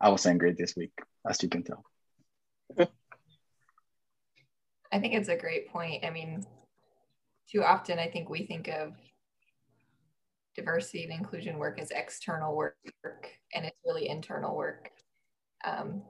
I 0.00 0.08
was 0.08 0.26
angry 0.26 0.54
this 0.58 0.74
week, 0.76 0.92
as 1.28 1.42
you 1.42 1.48
can 1.48 1.62
tell. 1.62 1.84
I 4.92 4.98
think 4.98 5.14
it's 5.14 5.28
a 5.28 5.36
great 5.36 5.70
point. 5.70 6.04
I 6.04 6.10
mean, 6.10 6.44
too 7.50 7.62
often 7.62 7.98
I 7.98 8.08
think 8.08 8.28
we 8.28 8.46
think 8.46 8.68
of 8.68 8.92
diversity 10.54 11.04
and 11.04 11.12
inclusion 11.12 11.58
work 11.58 11.80
is 11.80 11.90
external 11.90 12.54
work, 12.54 12.76
and 13.54 13.64
it's 13.64 13.78
really 13.84 14.08
internal 14.08 14.56
work. 14.56 14.90
Um, 15.64 16.02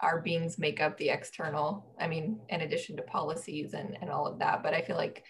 our 0.00 0.20
beings 0.20 0.58
make 0.58 0.80
up 0.80 0.98
the 0.98 1.08
external, 1.08 1.94
I 1.98 2.06
mean, 2.06 2.40
in 2.48 2.60
addition 2.60 2.96
to 2.96 3.02
policies 3.02 3.72
and, 3.72 3.96
and 4.00 4.10
all 4.10 4.26
of 4.26 4.40
that. 4.40 4.62
But 4.62 4.74
I 4.74 4.82
feel 4.82 4.96
like 4.96 5.24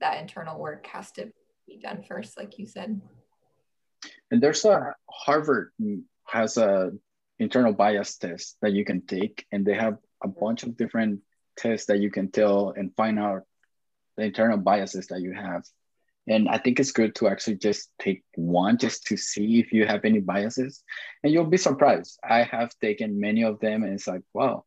that 0.00 0.20
internal 0.20 0.58
work 0.58 0.86
has 0.88 1.12
to 1.12 1.30
be 1.66 1.78
done 1.78 2.02
first, 2.02 2.36
like 2.36 2.58
you 2.58 2.66
said. 2.66 3.00
And 4.30 4.42
there's 4.42 4.64
a 4.64 4.94
Harvard 5.10 5.72
has 6.26 6.56
a 6.56 6.90
internal 7.38 7.72
bias 7.72 8.16
test 8.16 8.56
that 8.62 8.72
you 8.72 8.84
can 8.84 9.06
take, 9.06 9.46
and 9.52 9.64
they 9.64 9.74
have 9.74 9.98
a 10.22 10.28
bunch 10.28 10.62
of 10.62 10.76
different 10.76 11.20
tests 11.56 11.86
that 11.86 12.00
you 12.00 12.10
can 12.10 12.30
tell 12.30 12.74
and 12.76 12.94
find 12.96 13.18
out 13.18 13.42
the 14.16 14.24
internal 14.24 14.58
biases 14.58 15.06
that 15.08 15.20
you 15.20 15.32
have. 15.32 15.64
And 16.28 16.48
I 16.48 16.58
think 16.58 16.78
it's 16.78 16.92
good 16.92 17.14
to 17.16 17.28
actually 17.28 17.56
just 17.56 17.90
take 17.98 18.22
one 18.34 18.78
just 18.78 19.06
to 19.06 19.16
see 19.16 19.58
if 19.58 19.72
you 19.72 19.86
have 19.86 20.04
any 20.04 20.20
biases. 20.20 20.82
And 21.22 21.32
you'll 21.32 21.46
be 21.46 21.56
surprised. 21.56 22.18
I 22.22 22.42
have 22.42 22.70
taken 22.80 23.20
many 23.20 23.42
of 23.42 23.58
them, 23.60 23.82
and 23.82 23.94
it's 23.94 24.06
like, 24.06 24.22
wow, 24.32 24.64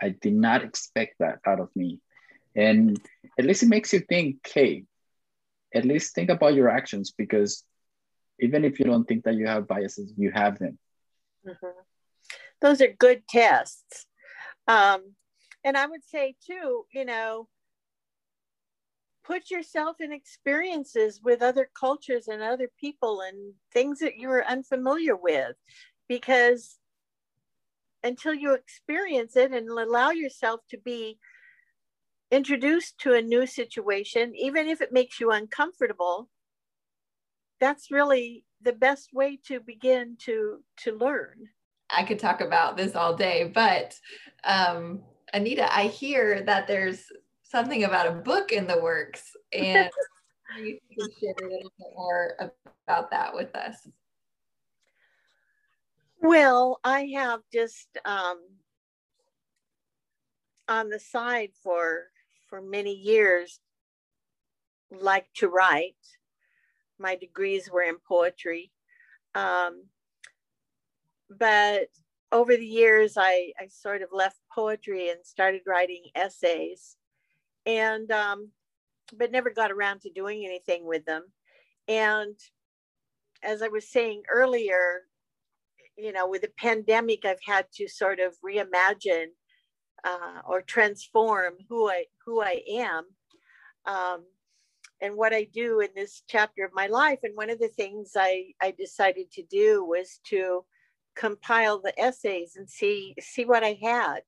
I 0.00 0.10
did 0.10 0.34
not 0.34 0.64
expect 0.64 1.16
that 1.20 1.38
out 1.46 1.60
of 1.60 1.68
me. 1.76 2.00
And 2.56 3.00
at 3.38 3.44
least 3.44 3.62
it 3.62 3.68
makes 3.68 3.92
you 3.92 4.00
think, 4.00 4.38
hey, 4.52 4.84
at 5.74 5.84
least 5.84 6.14
think 6.14 6.30
about 6.30 6.54
your 6.54 6.68
actions 6.68 7.12
because 7.16 7.62
even 8.40 8.64
if 8.64 8.78
you 8.78 8.86
don't 8.86 9.04
think 9.04 9.24
that 9.24 9.34
you 9.34 9.46
have 9.46 9.68
biases, 9.68 10.12
you 10.16 10.30
have 10.32 10.58
them. 10.58 10.78
Mm-hmm. 11.46 11.80
Those 12.60 12.80
are 12.80 12.88
good 12.88 13.28
tests. 13.28 14.06
Um, 14.66 15.14
and 15.64 15.76
I 15.76 15.86
would 15.86 16.04
say, 16.04 16.34
too, 16.44 16.86
you 16.92 17.04
know, 17.04 17.48
put 19.28 19.50
yourself 19.50 19.96
in 20.00 20.10
experiences 20.10 21.20
with 21.22 21.42
other 21.42 21.68
cultures 21.78 22.28
and 22.28 22.42
other 22.42 22.70
people 22.80 23.20
and 23.20 23.52
things 23.74 23.98
that 23.98 24.16
you're 24.16 24.44
unfamiliar 24.46 25.14
with 25.14 25.54
because 26.08 26.78
until 28.02 28.32
you 28.32 28.54
experience 28.54 29.36
it 29.36 29.52
and 29.52 29.68
allow 29.68 30.10
yourself 30.10 30.60
to 30.70 30.78
be 30.78 31.18
introduced 32.30 32.98
to 32.98 33.12
a 33.12 33.20
new 33.20 33.46
situation 33.46 34.32
even 34.34 34.66
if 34.66 34.80
it 34.80 34.92
makes 34.92 35.20
you 35.20 35.30
uncomfortable 35.30 36.30
that's 37.60 37.90
really 37.90 38.44
the 38.62 38.72
best 38.72 39.10
way 39.12 39.38
to 39.44 39.60
begin 39.60 40.16
to 40.18 40.62
to 40.76 40.92
learn. 40.92 41.36
I 41.90 42.04
could 42.04 42.18
talk 42.18 42.40
about 42.40 42.78
this 42.78 42.94
all 42.96 43.14
day 43.14 43.50
but 43.54 43.94
um 44.44 45.02
anita 45.34 45.70
i 45.76 45.86
hear 45.86 46.42
that 46.42 46.66
there's 46.66 47.04
something 47.48 47.84
about 47.84 48.06
a 48.06 48.12
book 48.12 48.52
in 48.52 48.66
the 48.66 48.80
works 48.80 49.36
and 49.52 49.90
you 50.58 50.78
can 50.96 51.08
share 51.20 51.34
a 51.42 51.50
little 51.50 51.72
bit 51.78 51.88
more 51.94 52.52
about 52.86 53.10
that 53.10 53.34
with 53.34 53.54
us. 53.54 53.88
Well, 56.20 56.80
I 56.82 57.12
have 57.14 57.40
just 57.52 57.88
um, 58.04 58.38
on 60.68 60.88
the 60.88 60.98
side 60.98 61.50
for 61.62 62.04
for 62.48 62.60
many 62.60 62.94
years 62.94 63.60
like 64.90 65.26
to 65.34 65.48
write. 65.48 65.94
My 66.98 67.14
degrees 67.14 67.70
were 67.70 67.82
in 67.82 67.96
poetry. 68.08 68.72
Um, 69.34 69.84
but 71.30 71.88
over 72.32 72.56
the 72.56 72.66
years, 72.66 73.14
I, 73.16 73.52
I 73.60 73.68
sort 73.68 74.02
of 74.02 74.08
left 74.12 74.38
poetry 74.52 75.10
and 75.10 75.24
started 75.24 75.60
writing 75.66 76.04
essays 76.14 76.96
and 77.68 78.10
um, 78.10 78.50
but 79.16 79.30
never 79.30 79.50
got 79.50 79.70
around 79.70 80.00
to 80.00 80.10
doing 80.10 80.44
anything 80.44 80.86
with 80.86 81.04
them. 81.04 81.24
And 81.86 82.34
as 83.44 83.62
I 83.62 83.68
was 83.68 83.90
saying 83.90 84.22
earlier, 84.32 85.02
you 85.96 86.12
know, 86.12 86.28
with 86.28 86.42
the 86.42 86.50
pandemic, 86.58 87.24
I've 87.24 87.36
had 87.46 87.66
to 87.74 87.86
sort 87.86 88.18
of 88.20 88.34
reimagine 88.44 89.28
uh, 90.02 90.40
or 90.48 90.62
transform 90.62 91.54
who 91.68 91.88
I 91.88 92.04
who 92.24 92.40
I 92.40 92.62
am. 92.70 93.04
Um, 93.86 94.24
and 95.00 95.14
what 95.16 95.32
I 95.32 95.46
do 95.52 95.78
in 95.78 95.90
this 95.94 96.24
chapter 96.28 96.64
of 96.64 96.72
my 96.74 96.88
life. 96.88 97.20
And 97.22 97.36
one 97.36 97.50
of 97.50 97.60
the 97.60 97.68
things 97.68 98.12
I, 98.16 98.46
I 98.60 98.72
decided 98.72 99.30
to 99.30 99.44
do 99.44 99.84
was 99.84 100.18
to 100.26 100.64
compile 101.16 101.80
the 101.80 101.98
essays 102.00 102.54
and 102.56 102.68
see 102.68 103.14
see 103.20 103.44
what 103.44 103.62
I 103.64 103.78
had 103.82 104.20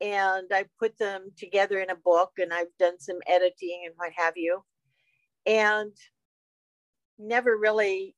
and 0.00 0.48
I 0.52 0.66
put 0.78 0.98
them 0.98 1.30
together 1.36 1.78
in 1.80 1.90
a 1.90 1.96
book 1.96 2.32
and 2.38 2.52
I've 2.52 2.76
done 2.78 2.98
some 2.98 3.18
editing 3.26 3.82
and 3.86 3.94
what 3.96 4.12
have 4.16 4.34
you. 4.36 4.62
And 5.46 5.92
never 7.18 7.56
really 7.56 8.14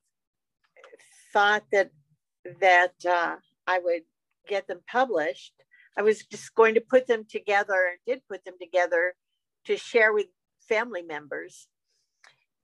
thought 1.32 1.64
that 1.72 1.90
that 2.60 2.94
uh, 3.08 3.36
I 3.66 3.78
would 3.78 4.02
get 4.48 4.66
them 4.66 4.80
published. 4.90 5.52
I 5.96 6.02
was 6.02 6.24
just 6.24 6.54
going 6.54 6.74
to 6.74 6.80
put 6.80 7.06
them 7.06 7.24
together, 7.28 7.90
and 7.90 7.98
did 8.06 8.22
put 8.28 8.44
them 8.44 8.54
together 8.60 9.14
to 9.66 9.76
share 9.76 10.12
with 10.12 10.26
family 10.68 11.02
members. 11.02 11.66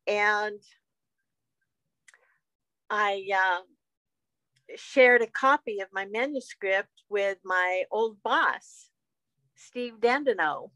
And 0.06 0.60
I 2.88 3.26
uh, 3.34 3.60
shared 4.76 5.22
a 5.22 5.26
copy 5.26 5.80
of 5.80 5.88
my 5.92 6.06
manuscript 6.06 7.02
with 7.08 7.38
my 7.44 7.84
old 7.90 8.22
boss 8.22 8.90
Steve 9.54 9.94
Dandino. 10.00 10.70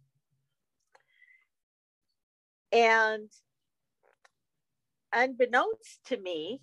And 2.73 3.31
unbeknownst 5.13 6.05
to 6.07 6.17
me, 6.17 6.61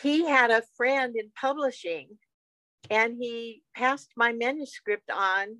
he 0.00 0.26
had 0.26 0.50
a 0.50 0.62
friend 0.76 1.16
in 1.16 1.30
publishing 1.38 2.18
and 2.88 3.16
he 3.18 3.62
passed 3.74 4.10
my 4.16 4.32
manuscript 4.32 5.10
on 5.10 5.58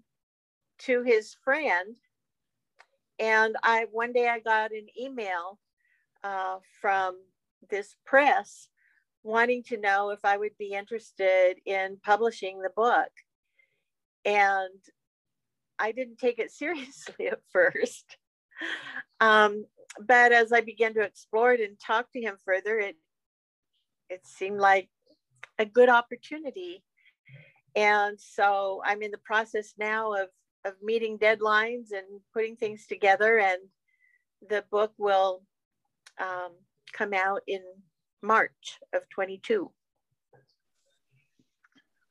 to 0.80 1.02
his 1.02 1.36
friend. 1.44 1.96
And 3.18 3.56
I 3.62 3.86
one 3.90 4.12
day 4.12 4.28
I 4.28 4.40
got 4.40 4.72
an 4.72 4.86
email 4.98 5.58
uh, 6.24 6.58
from 6.80 7.18
this 7.68 7.94
press 8.04 8.68
wanting 9.22 9.62
to 9.62 9.76
know 9.76 10.10
if 10.10 10.24
I 10.24 10.36
would 10.36 10.56
be 10.58 10.72
interested 10.72 11.56
in 11.66 11.98
publishing 12.02 12.62
the 12.62 12.70
book. 12.70 13.10
And 14.24 14.80
I 15.80 15.92
didn't 15.92 16.18
take 16.18 16.38
it 16.38 16.52
seriously 16.62 17.28
at 17.28 17.40
first. 17.52 18.16
Um, 19.20 19.64
but 20.06 20.32
as 20.32 20.52
I 20.52 20.60
began 20.60 20.94
to 20.94 21.00
explore 21.00 21.52
it 21.52 21.60
and 21.60 21.78
talk 21.80 22.12
to 22.12 22.20
him 22.20 22.36
further, 22.44 22.78
it 22.78 22.96
it 24.08 24.26
seemed 24.26 24.58
like 24.58 24.88
a 25.58 25.64
good 25.64 25.88
opportunity. 25.88 26.82
And 27.76 28.20
so 28.20 28.82
I'm 28.84 29.02
in 29.02 29.12
the 29.12 29.18
process 29.18 29.74
now 29.78 30.12
of 30.12 30.28
of 30.64 30.74
meeting 30.82 31.18
deadlines 31.18 31.92
and 31.92 32.20
putting 32.34 32.56
things 32.56 32.86
together, 32.86 33.38
and 33.38 33.58
the 34.48 34.64
book 34.70 34.92
will 34.98 35.42
um, 36.20 36.52
come 36.92 37.14
out 37.14 37.40
in 37.46 37.62
March 38.22 38.78
of 38.92 39.08
22. 39.08 39.70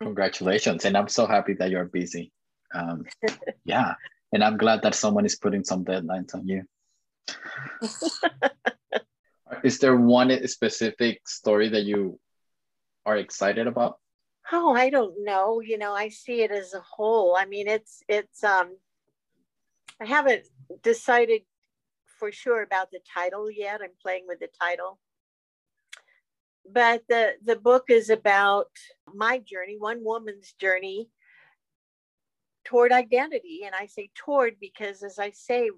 Congratulations. 0.02 0.86
And 0.86 0.98
I'm 0.98 1.10
so 1.10 1.28
happy 1.28 1.54
that 1.54 1.70
you're 1.70 1.86
busy 1.86 2.32
um, 2.74 3.06
yeah. 3.66 3.94
And 4.32 4.44
i'm 4.44 4.58
glad 4.58 4.84
that 4.84 4.96
someone 4.96 5.26
is 5.26 5.36
putting 5.36 5.64
some 5.64 5.84
deadlines 5.84 6.36
on 6.36 6.48
you. 6.48 6.64
Is 9.64 9.80
there 9.80 9.96
one 9.96 10.48
specific 10.48 11.28
story 11.28 11.70
that 11.70 11.84
you 11.84 12.20
are 13.06 13.18
excited 13.18 13.68
about? 13.68 13.98
Oh 14.52 14.74
i 14.74 14.90
don't 14.90 15.24
know. 15.24 15.62
You 15.62 15.78
know 15.78 15.94
i 15.94 16.10
see 16.10 16.42
it 16.42 16.52
as 16.52 16.74
a 16.74 16.82
whole. 16.82 17.36
I 17.36 17.46
mean 17.46 17.68
it's 17.68 18.04
it's 18.08 18.44
um 18.44 18.76
i 20.00 20.06
haven't 20.06 20.46
decided 20.84 21.42
for 22.20 22.32
sure 22.32 22.62
about 22.62 22.92
the 22.92 23.00
title 23.14 23.50
yet. 23.50 23.82
I'm 23.82 23.96
playing 24.02 24.26
with 24.28 24.40
the 24.40 24.50
title. 24.62 25.00
But 26.72 27.02
the 27.10 27.34
the 27.44 27.56
book 27.56 27.86
is 27.90 28.12
about 28.12 28.70
my 29.12 29.40
journey, 29.40 29.78
one 29.80 30.04
woman's 30.04 30.54
journey 30.54 31.10
toward 32.66 32.92
identity. 32.92 33.62
And 33.66 33.74
I 33.76 33.86
say 33.88 34.10
toward 34.16 34.56
because, 34.60 35.04
as 35.04 35.20
I 35.20 35.32
say, 35.32 35.70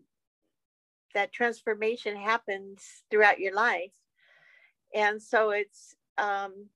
that 1.13 1.33
transformation 1.33 2.15
happens 2.15 3.03
throughout 3.09 3.39
your 3.39 3.53
life. 3.53 3.91
And 4.93 5.21
so 5.21 5.51
it's 5.51 5.95
um, 6.17 6.67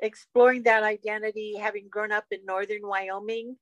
exploring 0.00 0.64
that 0.64 0.82
identity, 0.82 1.56
having 1.56 1.88
grown 1.88 2.12
up 2.12 2.24
in 2.30 2.44
northern 2.44 2.82
Wyoming, 2.82 3.56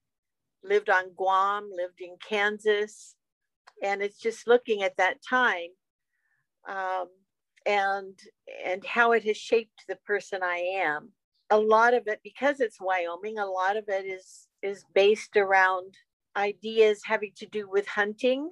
lived 0.65 0.91
on 0.91 1.13
Guam, 1.17 1.71
lived 1.75 2.01
in 2.01 2.17
Kansas. 2.27 3.15
And 3.83 4.03
it's 4.03 4.19
just 4.19 4.47
looking 4.47 4.83
at 4.83 4.97
that 4.97 5.23
time 5.23 5.71
um, 6.69 7.07
and 7.65 8.19
and 8.67 8.85
how 8.85 9.13
it 9.13 9.25
has 9.25 9.37
shaped 9.37 9.85
the 9.89 9.97
person 10.05 10.41
I 10.43 10.81
am. 10.83 11.13
A 11.51 11.59
lot 11.59 11.95
of 11.95 12.07
it, 12.09 12.21
because 12.25 12.61
it's 12.61 12.81
Wyoming, 12.81 13.39
a 13.39 13.47
lot 13.47 13.77
of 13.77 13.85
it 13.89 14.05
is 14.05 14.48
is 14.63 14.85
based 14.95 15.37
around 15.37 15.95
ideas 16.37 17.01
having 17.05 17.33
to 17.37 17.47
do 17.47 17.69
with 17.69 17.87
hunting. 17.87 18.51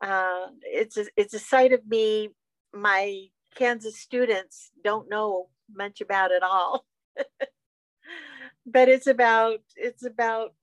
Uh, 0.00 0.48
it's 0.62 0.96
a, 0.96 1.06
it's 1.16 1.34
a 1.34 1.38
side 1.38 1.72
of 1.72 1.86
me 1.86 2.30
my 2.74 3.26
Kansas 3.54 3.98
students 3.98 4.70
don't 4.82 5.08
know 5.08 5.48
much 5.74 6.00
about 6.00 6.32
at 6.32 6.42
all. 6.42 6.84
but 8.66 8.88
it's 8.88 9.06
about 9.06 9.60
it's 9.76 10.04
about 10.04 10.54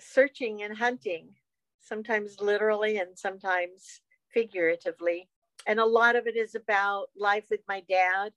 searching 0.00 0.62
and 0.62 0.76
hunting, 0.76 1.28
sometimes 1.80 2.40
literally 2.40 2.98
and 2.98 3.18
sometimes 3.18 4.00
figuratively. 4.32 5.28
And 5.66 5.80
a 5.80 5.84
lot 5.84 6.16
of 6.16 6.26
it 6.26 6.36
is 6.36 6.54
about 6.54 7.08
life 7.16 7.44
with 7.50 7.60
my 7.68 7.82
dad 7.88 8.32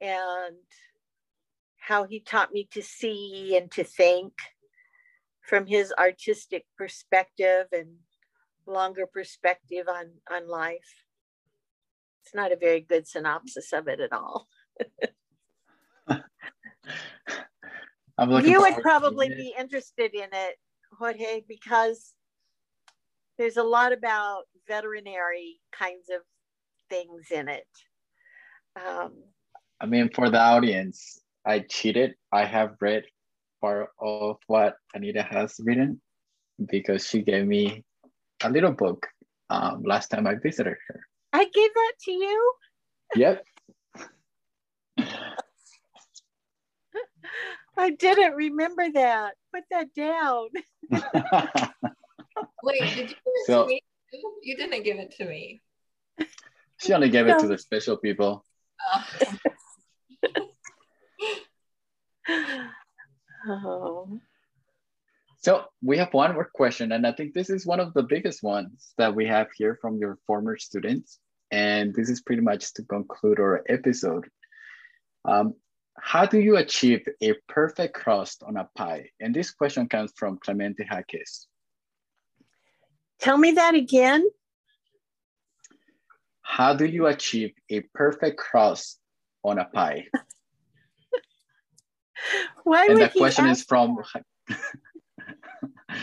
and 0.00 0.56
how 1.80 2.04
he 2.04 2.20
taught 2.20 2.52
me 2.52 2.68
to 2.72 2.82
see 2.82 3.56
and 3.56 3.70
to 3.72 3.82
think 3.82 4.32
from 5.40 5.66
his 5.66 5.92
artistic 5.98 6.64
perspective 6.78 7.66
and 7.72 7.88
longer 8.66 9.06
perspective 9.06 9.86
on, 9.88 10.10
on 10.30 10.46
life. 10.48 11.04
It's 12.24 12.34
not 12.34 12.52
a 12.52 12.56
very 12.56 12.80
good 12.80 13.08
synopsis 13.08 13.72
of 13.72 13.88
it 13.88 13.98
at 13.98 14.12
all. 14.12 14.46
you 18.42 18.60
would 18.60 18.76
probably 18.82 19.28
be 19.28 19.54
interested 19.58 20.14
in 20.14 20.28
it, 20.32 20.56
Jorge, 20.98 21.42
because 21.48 22.12
there's 23.38 23.56
a 23.56 23.62
lot 23.62 23.92
about 23.92 24.42
veterinary 24.68 25.60
kinds 25.72 26.10
of 26.14 26.20
things 26.90 27.30
in 27.30 27.48
it. 27.48 27.66
Um, 28.76 29.14
I 29.80 29.86
mean, 29.86 30.10
for 30.14 30.28
the 30.28 30.38
audience, 30.38 31.19
I 31.46 31.60
cheated. 31.60 32.14
I 32.32 32.44
have 32.44 32.76
read 32.80 33.04
part 33.60 33.90
of 33.98 34.36
what 34.46 34.76
Anita 34.94 35.22
has 35.22 35.56
written 35.60 36.00
because 36.70 37.06
she 37.06 37.22
gave 37.22 37.46
me 37.46 37.84
a 38.42 38.50
little 38.50 38.72
book 38.72 39.06
um, 39.48 39.82
last 39.84 40.08
time 40.08 40.26
I 40.26 40.34
visited 40.34 40.76
her. 40.88 41.00
I 41.32 41.44
gave 41.44 41.74
that 41.74 41.92
to 42.04 42.10
you? 42.12 42.52
Yep. 43.16 43.44
I 47.76 47.90
didn't 47.90 48.34
remember 48.34 48.90
that. 48.92 49.34
Put 49.54 49.64
that 49.70 49.94
down. 49.94 50.48
Wait, 52.62 52.80
did 52.94 52.96
you 52.96 53.06
give 53.06 53.16
it 53.24 53.46
so, 53.46 53.62
to 53.62 53.68
me? 53.68 53.82
You 54.42 54.56
didn't 54.56 54.82
give 54.84 54.98
it 54.98 55.14
to 55.16 55.24
me. 55.24 55.60
She 56.78 56.92
only 56.92 57.08
gave 57.08 57.28
it 57.28 57.38
to 57.38 57.46
the 57.46 57.58
special 57.58 57.96
people. 57.96 58.44
oh. 58.92 59.04
So 65.42 65.64
we 65.82 65.96
have 65.96 66.12
one 66.12 66.34
more 66.34 66.50
question, 66.54 66.92
and 66.92 67.06
I 67.06 67.12
think 67.12 67.32
this 67.32 67.48
is 67.48 67.66
one 67.66 67.80
of 67.80 67.94
the 67.94 68.02
biggest 68.02 68.42
ones 68.42 68.92
that 68.98 69.14
we 69.14 69.26
have 69.26 69.48
here 69.56 69.78
from 69.80 69.96
your 69.96 70.18
former 70.26 70.58
students. 70.58 71.18
And 71.50 71.94
this 71.94 72.10
is 72.10 72.20
pretty 72.20 72.42
much 72.42 72.74
to 72.74 72.82
conclude 72.82 73.40
our 73.40 73.64
episode. 73.68 74.28
Um, 75.24 75.54
how 75.98 76.26
do 76.26 76.38
you 76.38 76.56
achieve 76.56 77.06
a 77.22 77.34
perfect 77.48 77.94
crust 77.94 78.42
on 78.46 78.56
a 78.56 78.68
pie? 78.76 79.08
And 79.18 79.34
this 79.34 79.50
question 79.50 79.88
comes 79.88 80.12
from 80.16 80.38
Clemente 80.38 80.84
Jaques. 80.84 81.46
Tell 83.18 83.36
me 83.36 83.52
that 83.52 83.74
again. 83.74 84.24
How 86.42 86.74
do 86.74 86.84
you 86.84 87.06
achieve 87.06 87.52
a 87.70 87.80
perfect 87.94 88.38
crust 88.38 88.98
on 89.42 89.58
a 89.58 89.64
pie? 89.64 90.06
Why 92.64 92.86
and 92.86 93.00
the 93.00 93.08
question 93.08 93.46
is 93.46 93.62
from, 93.62 93.98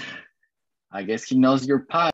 I 0.92 1.04
guess 1.04 1.24
he 1.24 1.38
knows 1.38 1.68
your 1.68 1.80
pie. 1.80 2.12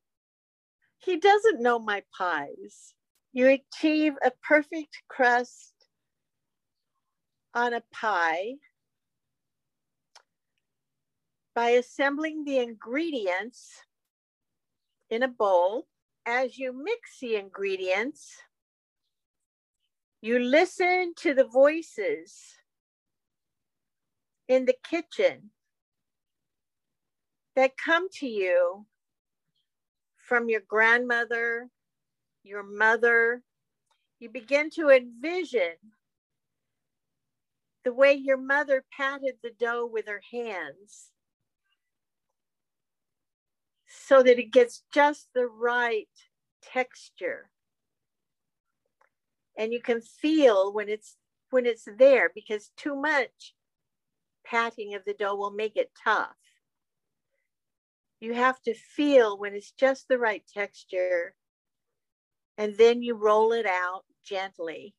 He 0.99 1.17
doesn't 1.17 1.61
know 1.61 1.79
my 1.79 2.03
pies. 2.17 2.93
You 3.33 3.47
achieve 3.47 4.13
a 4.23 4.31
perfect 4.47 5.01
crust 5.09 5.73
on 7.53 7.73
a 7.73 7.83
pie 7.91 8.53
by 11.55 11.69
assembling 11.69 12.45
the 12.45 12.59
ingredients 12.59 13.81
in 15.09 15.23
a 15.23 15.27
bowl. 15.27 15.87
As 16.25 16.57
you 16.57 16.71
mix 16.71 17.19
the 17.19 17.35
ingredients, 17.35 18.37
you 20.21 20.39
listen 20.39 21.13
to 21.17 21.33
the 21.33 21.43
voices 21.43 22.55
in 24.47 24.65
the 24.65 24.75
kitchen 24.89 25.51
that 27.55 27.77
come 27.77 28.07
to 28.09 28.27
you 28.27 28.85
from 30.17 30.49
your 30.49 30.61
grandmother, 30.67 31.69
your 32.43 32.63
mother. 32.63 33.43
You 34.19 34.29
begin 34.29 34.69
to 34.71 34.89
envision 34.89 35.75
the 37.83 37.93
way 37.93 38.13
your 38.13 38.37
mother 38.37 38.85
patted 38.97 39.35
the 39.43 39.51
dough 39.59 39.85
with 39.85 40.07
her 40.07 40.21
hands 40.31 41.09
so 43.87 44.23
that 44.23 44.39
it 44.39 44.51
gets 44.51 44.83
just 44.93 45.27
the 45.35 45.45
right 45.45 46.07
texture. 46.61 47.49
And 49.57 49.71
you 49.71 49.81
can 49.81 50.01
feel 50.01 50.73
when 50.73 50.89
it's 50.89 51.17
when 51.49 51.65
it's 51.65 51.87
there 51.97 52.31
because 52.33 52.71
too 52.75 52.95
much 52.95 53.53
patting 54.45 54.93
of 54.95 55.03
the 55.05 55.13
dough 55.13 55.35
will 55.35 55.51
make 55.51 55.75
it 55.75 55.91
tough. 56.03 56.35
You 58.19 58.33
have 58.33 58.61
to 58.63 58.73
feel 58.73 59.37
when 59.37 59.53
it's 59.53 59.71
just 59.71 60.07
the 60.07 60.17
right 60.17 60.43
texture 60.53 61.35
and 62.57 62.75
then 62.77 63.01
you 63.01 63.15
roll 63.15 63.51
it 63.51 63.65
out 63.65 64.03
gently. 64.23 64.95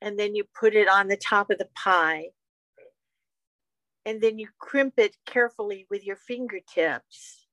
And 0.00 0.18
then 0.18 0.34
you 0.34 0.44
put 0.58 0.74
it 0.74 0.88
on 0.88 1.08
the 1.08 1.16
top 1.16 1.50
of 1.50 1.58
the 1.58 1.68
pie 1.74 2.28
and 4.06 4.20
then 4.20 4.38
you 4.38 4.48
crimp 4.58 4.94
it 4.98 5.16
carefully 5.26 5.86
with 5.90 6.06
your 6.06 6.16
fingertips. 6.16 7.44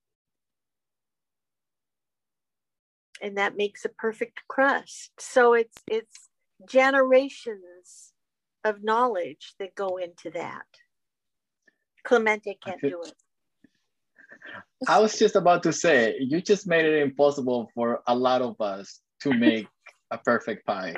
And 3.20 3.36
that 3.36 3.56
makes 3.56 3.84
a 3.84 3.88
perfect 3.88 4.42
crust. 4.48 5.10
So 5.18 5.54
it's 5.54 5.82
it's 5.88 6.28
generations 6.68 8.13
of 8.64 8.82
knowledge 8.82 9.54
that 9.58 9.74
go 9.74 9.96
into 9.96 10.30
that. 10.30 10.66
Clemente 12.04 12.58
can't 12.64 12.80
do 12.80 13.02
it. 13.02 13.12
I 14.88 14.98
was 14.98 15.18
just 15.18 15.36
about 15.36 15.62
to 15.62 15.72
say, 15.72 16.16
you 16.18 16.40
just 16.40 16.66
made 16.66 16.84
it 16.84 17.02
impossible 17.02 17.70
for 17.74 18.02
a 18.06 18.14
lot 18.14 18.42
of 18.42 18.60
us 18.60 19.00
to 19.20 19.32
make 19.32 19.66
a 20.10 20.18
perfect 20.18 20.66
pie. 20.66 20.96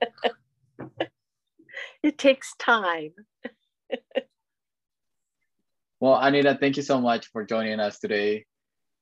it 2.02 2.18
takes 2.18 2.54
time. 2.56 3.12
Well, 6.00 6.18
Anita, 6.20 6.58
thank 6.60 6.76
you 6.76 6.82
so 6.82 7.00
much 7.00 7.28
for 7.28 7.46
joining 7.46 7.80
us 7.80 7.98
today. 7.98 8.44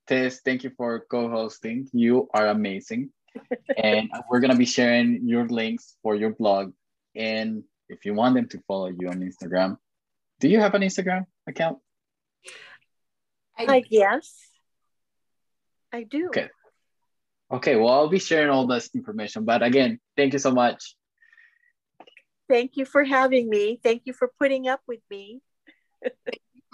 Tess, 0.07 0.41
thank 0.45 0.63
you 0.63 0.71
for 0.77 1.05
co-hosting. 1.11 1.89
You 1.93 2.29
are 2.33 2.47
amazing. 2.47 3.11
and 3.77 4.09
we're 4.31 4.39
gonna 4.39 4.55
be 4.55 4.67
sharing 4.67 5.27
your 5.27 5.49
links 5.49 5.97
for 6.05 6.15
your 6.15 6.31
blog. 6.31 6.75
And 7.17 7.65
if 7.93 8.05
you 8.05 8.15
want 8.15 8.35
them 8.35 8.49
to 8.49 8.61
follow 8.67 8.89
you 8.89 9.09
on 9.09 9.21
Instagram, 9.21 9.79
do 10.41 10.49
you 10.49 10.61
have 10.61 10.75
an 10.75 10.83
Instagram 10.83 11.27
account? 11.47 11.79
I 13.57 13.85
yes, 13.89 14.35
I 15.93 16.03
do. 16.03 16.29
Okay. 16.29 16.49
Okay, 17.53 17.77
well, 17.77 17.91
I'll 17.91 18.09
be 18.09 18.19
sharing 18.19 18.49
all 18.49 18.67
this 18.67 18.89
information. 18.95 19.45
But 19.45 19.63
again, 19.63 20.01
thank 20.17 20.33
you 20.33 20.39
so 20.39 20.51
much. 20.51 20.97
Thank 22.49 22.77
you 22.77 22.87
for 22.87 23.05
having 23.05 23.49
me. 23.49 23.79
Thank 23.83 24.03
you 24.07 24.15
for 24.15 24.33
putting 24.39 24.69
up 24.69 24.81
with 24.89 25.01
me. 25.11 25.43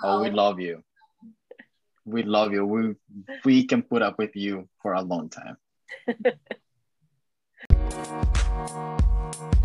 oh, 0.03 0.23
we 0.23 0.31
love 0.31 0.61
you. 0.61 0.83
We 2.05 2.23
love 2.23 2.53
you. 2.53 2.65
We 2.65 2.95
we 3.45 3.67
can 3.67 3.83
put 3.83 4.03
up 4.03 4.19
with 4.19 4.37
you 4.37 4.69
for 4.81 4.95
a 4.95 5.03
long 5.03 5.29
time. 5.29 5.57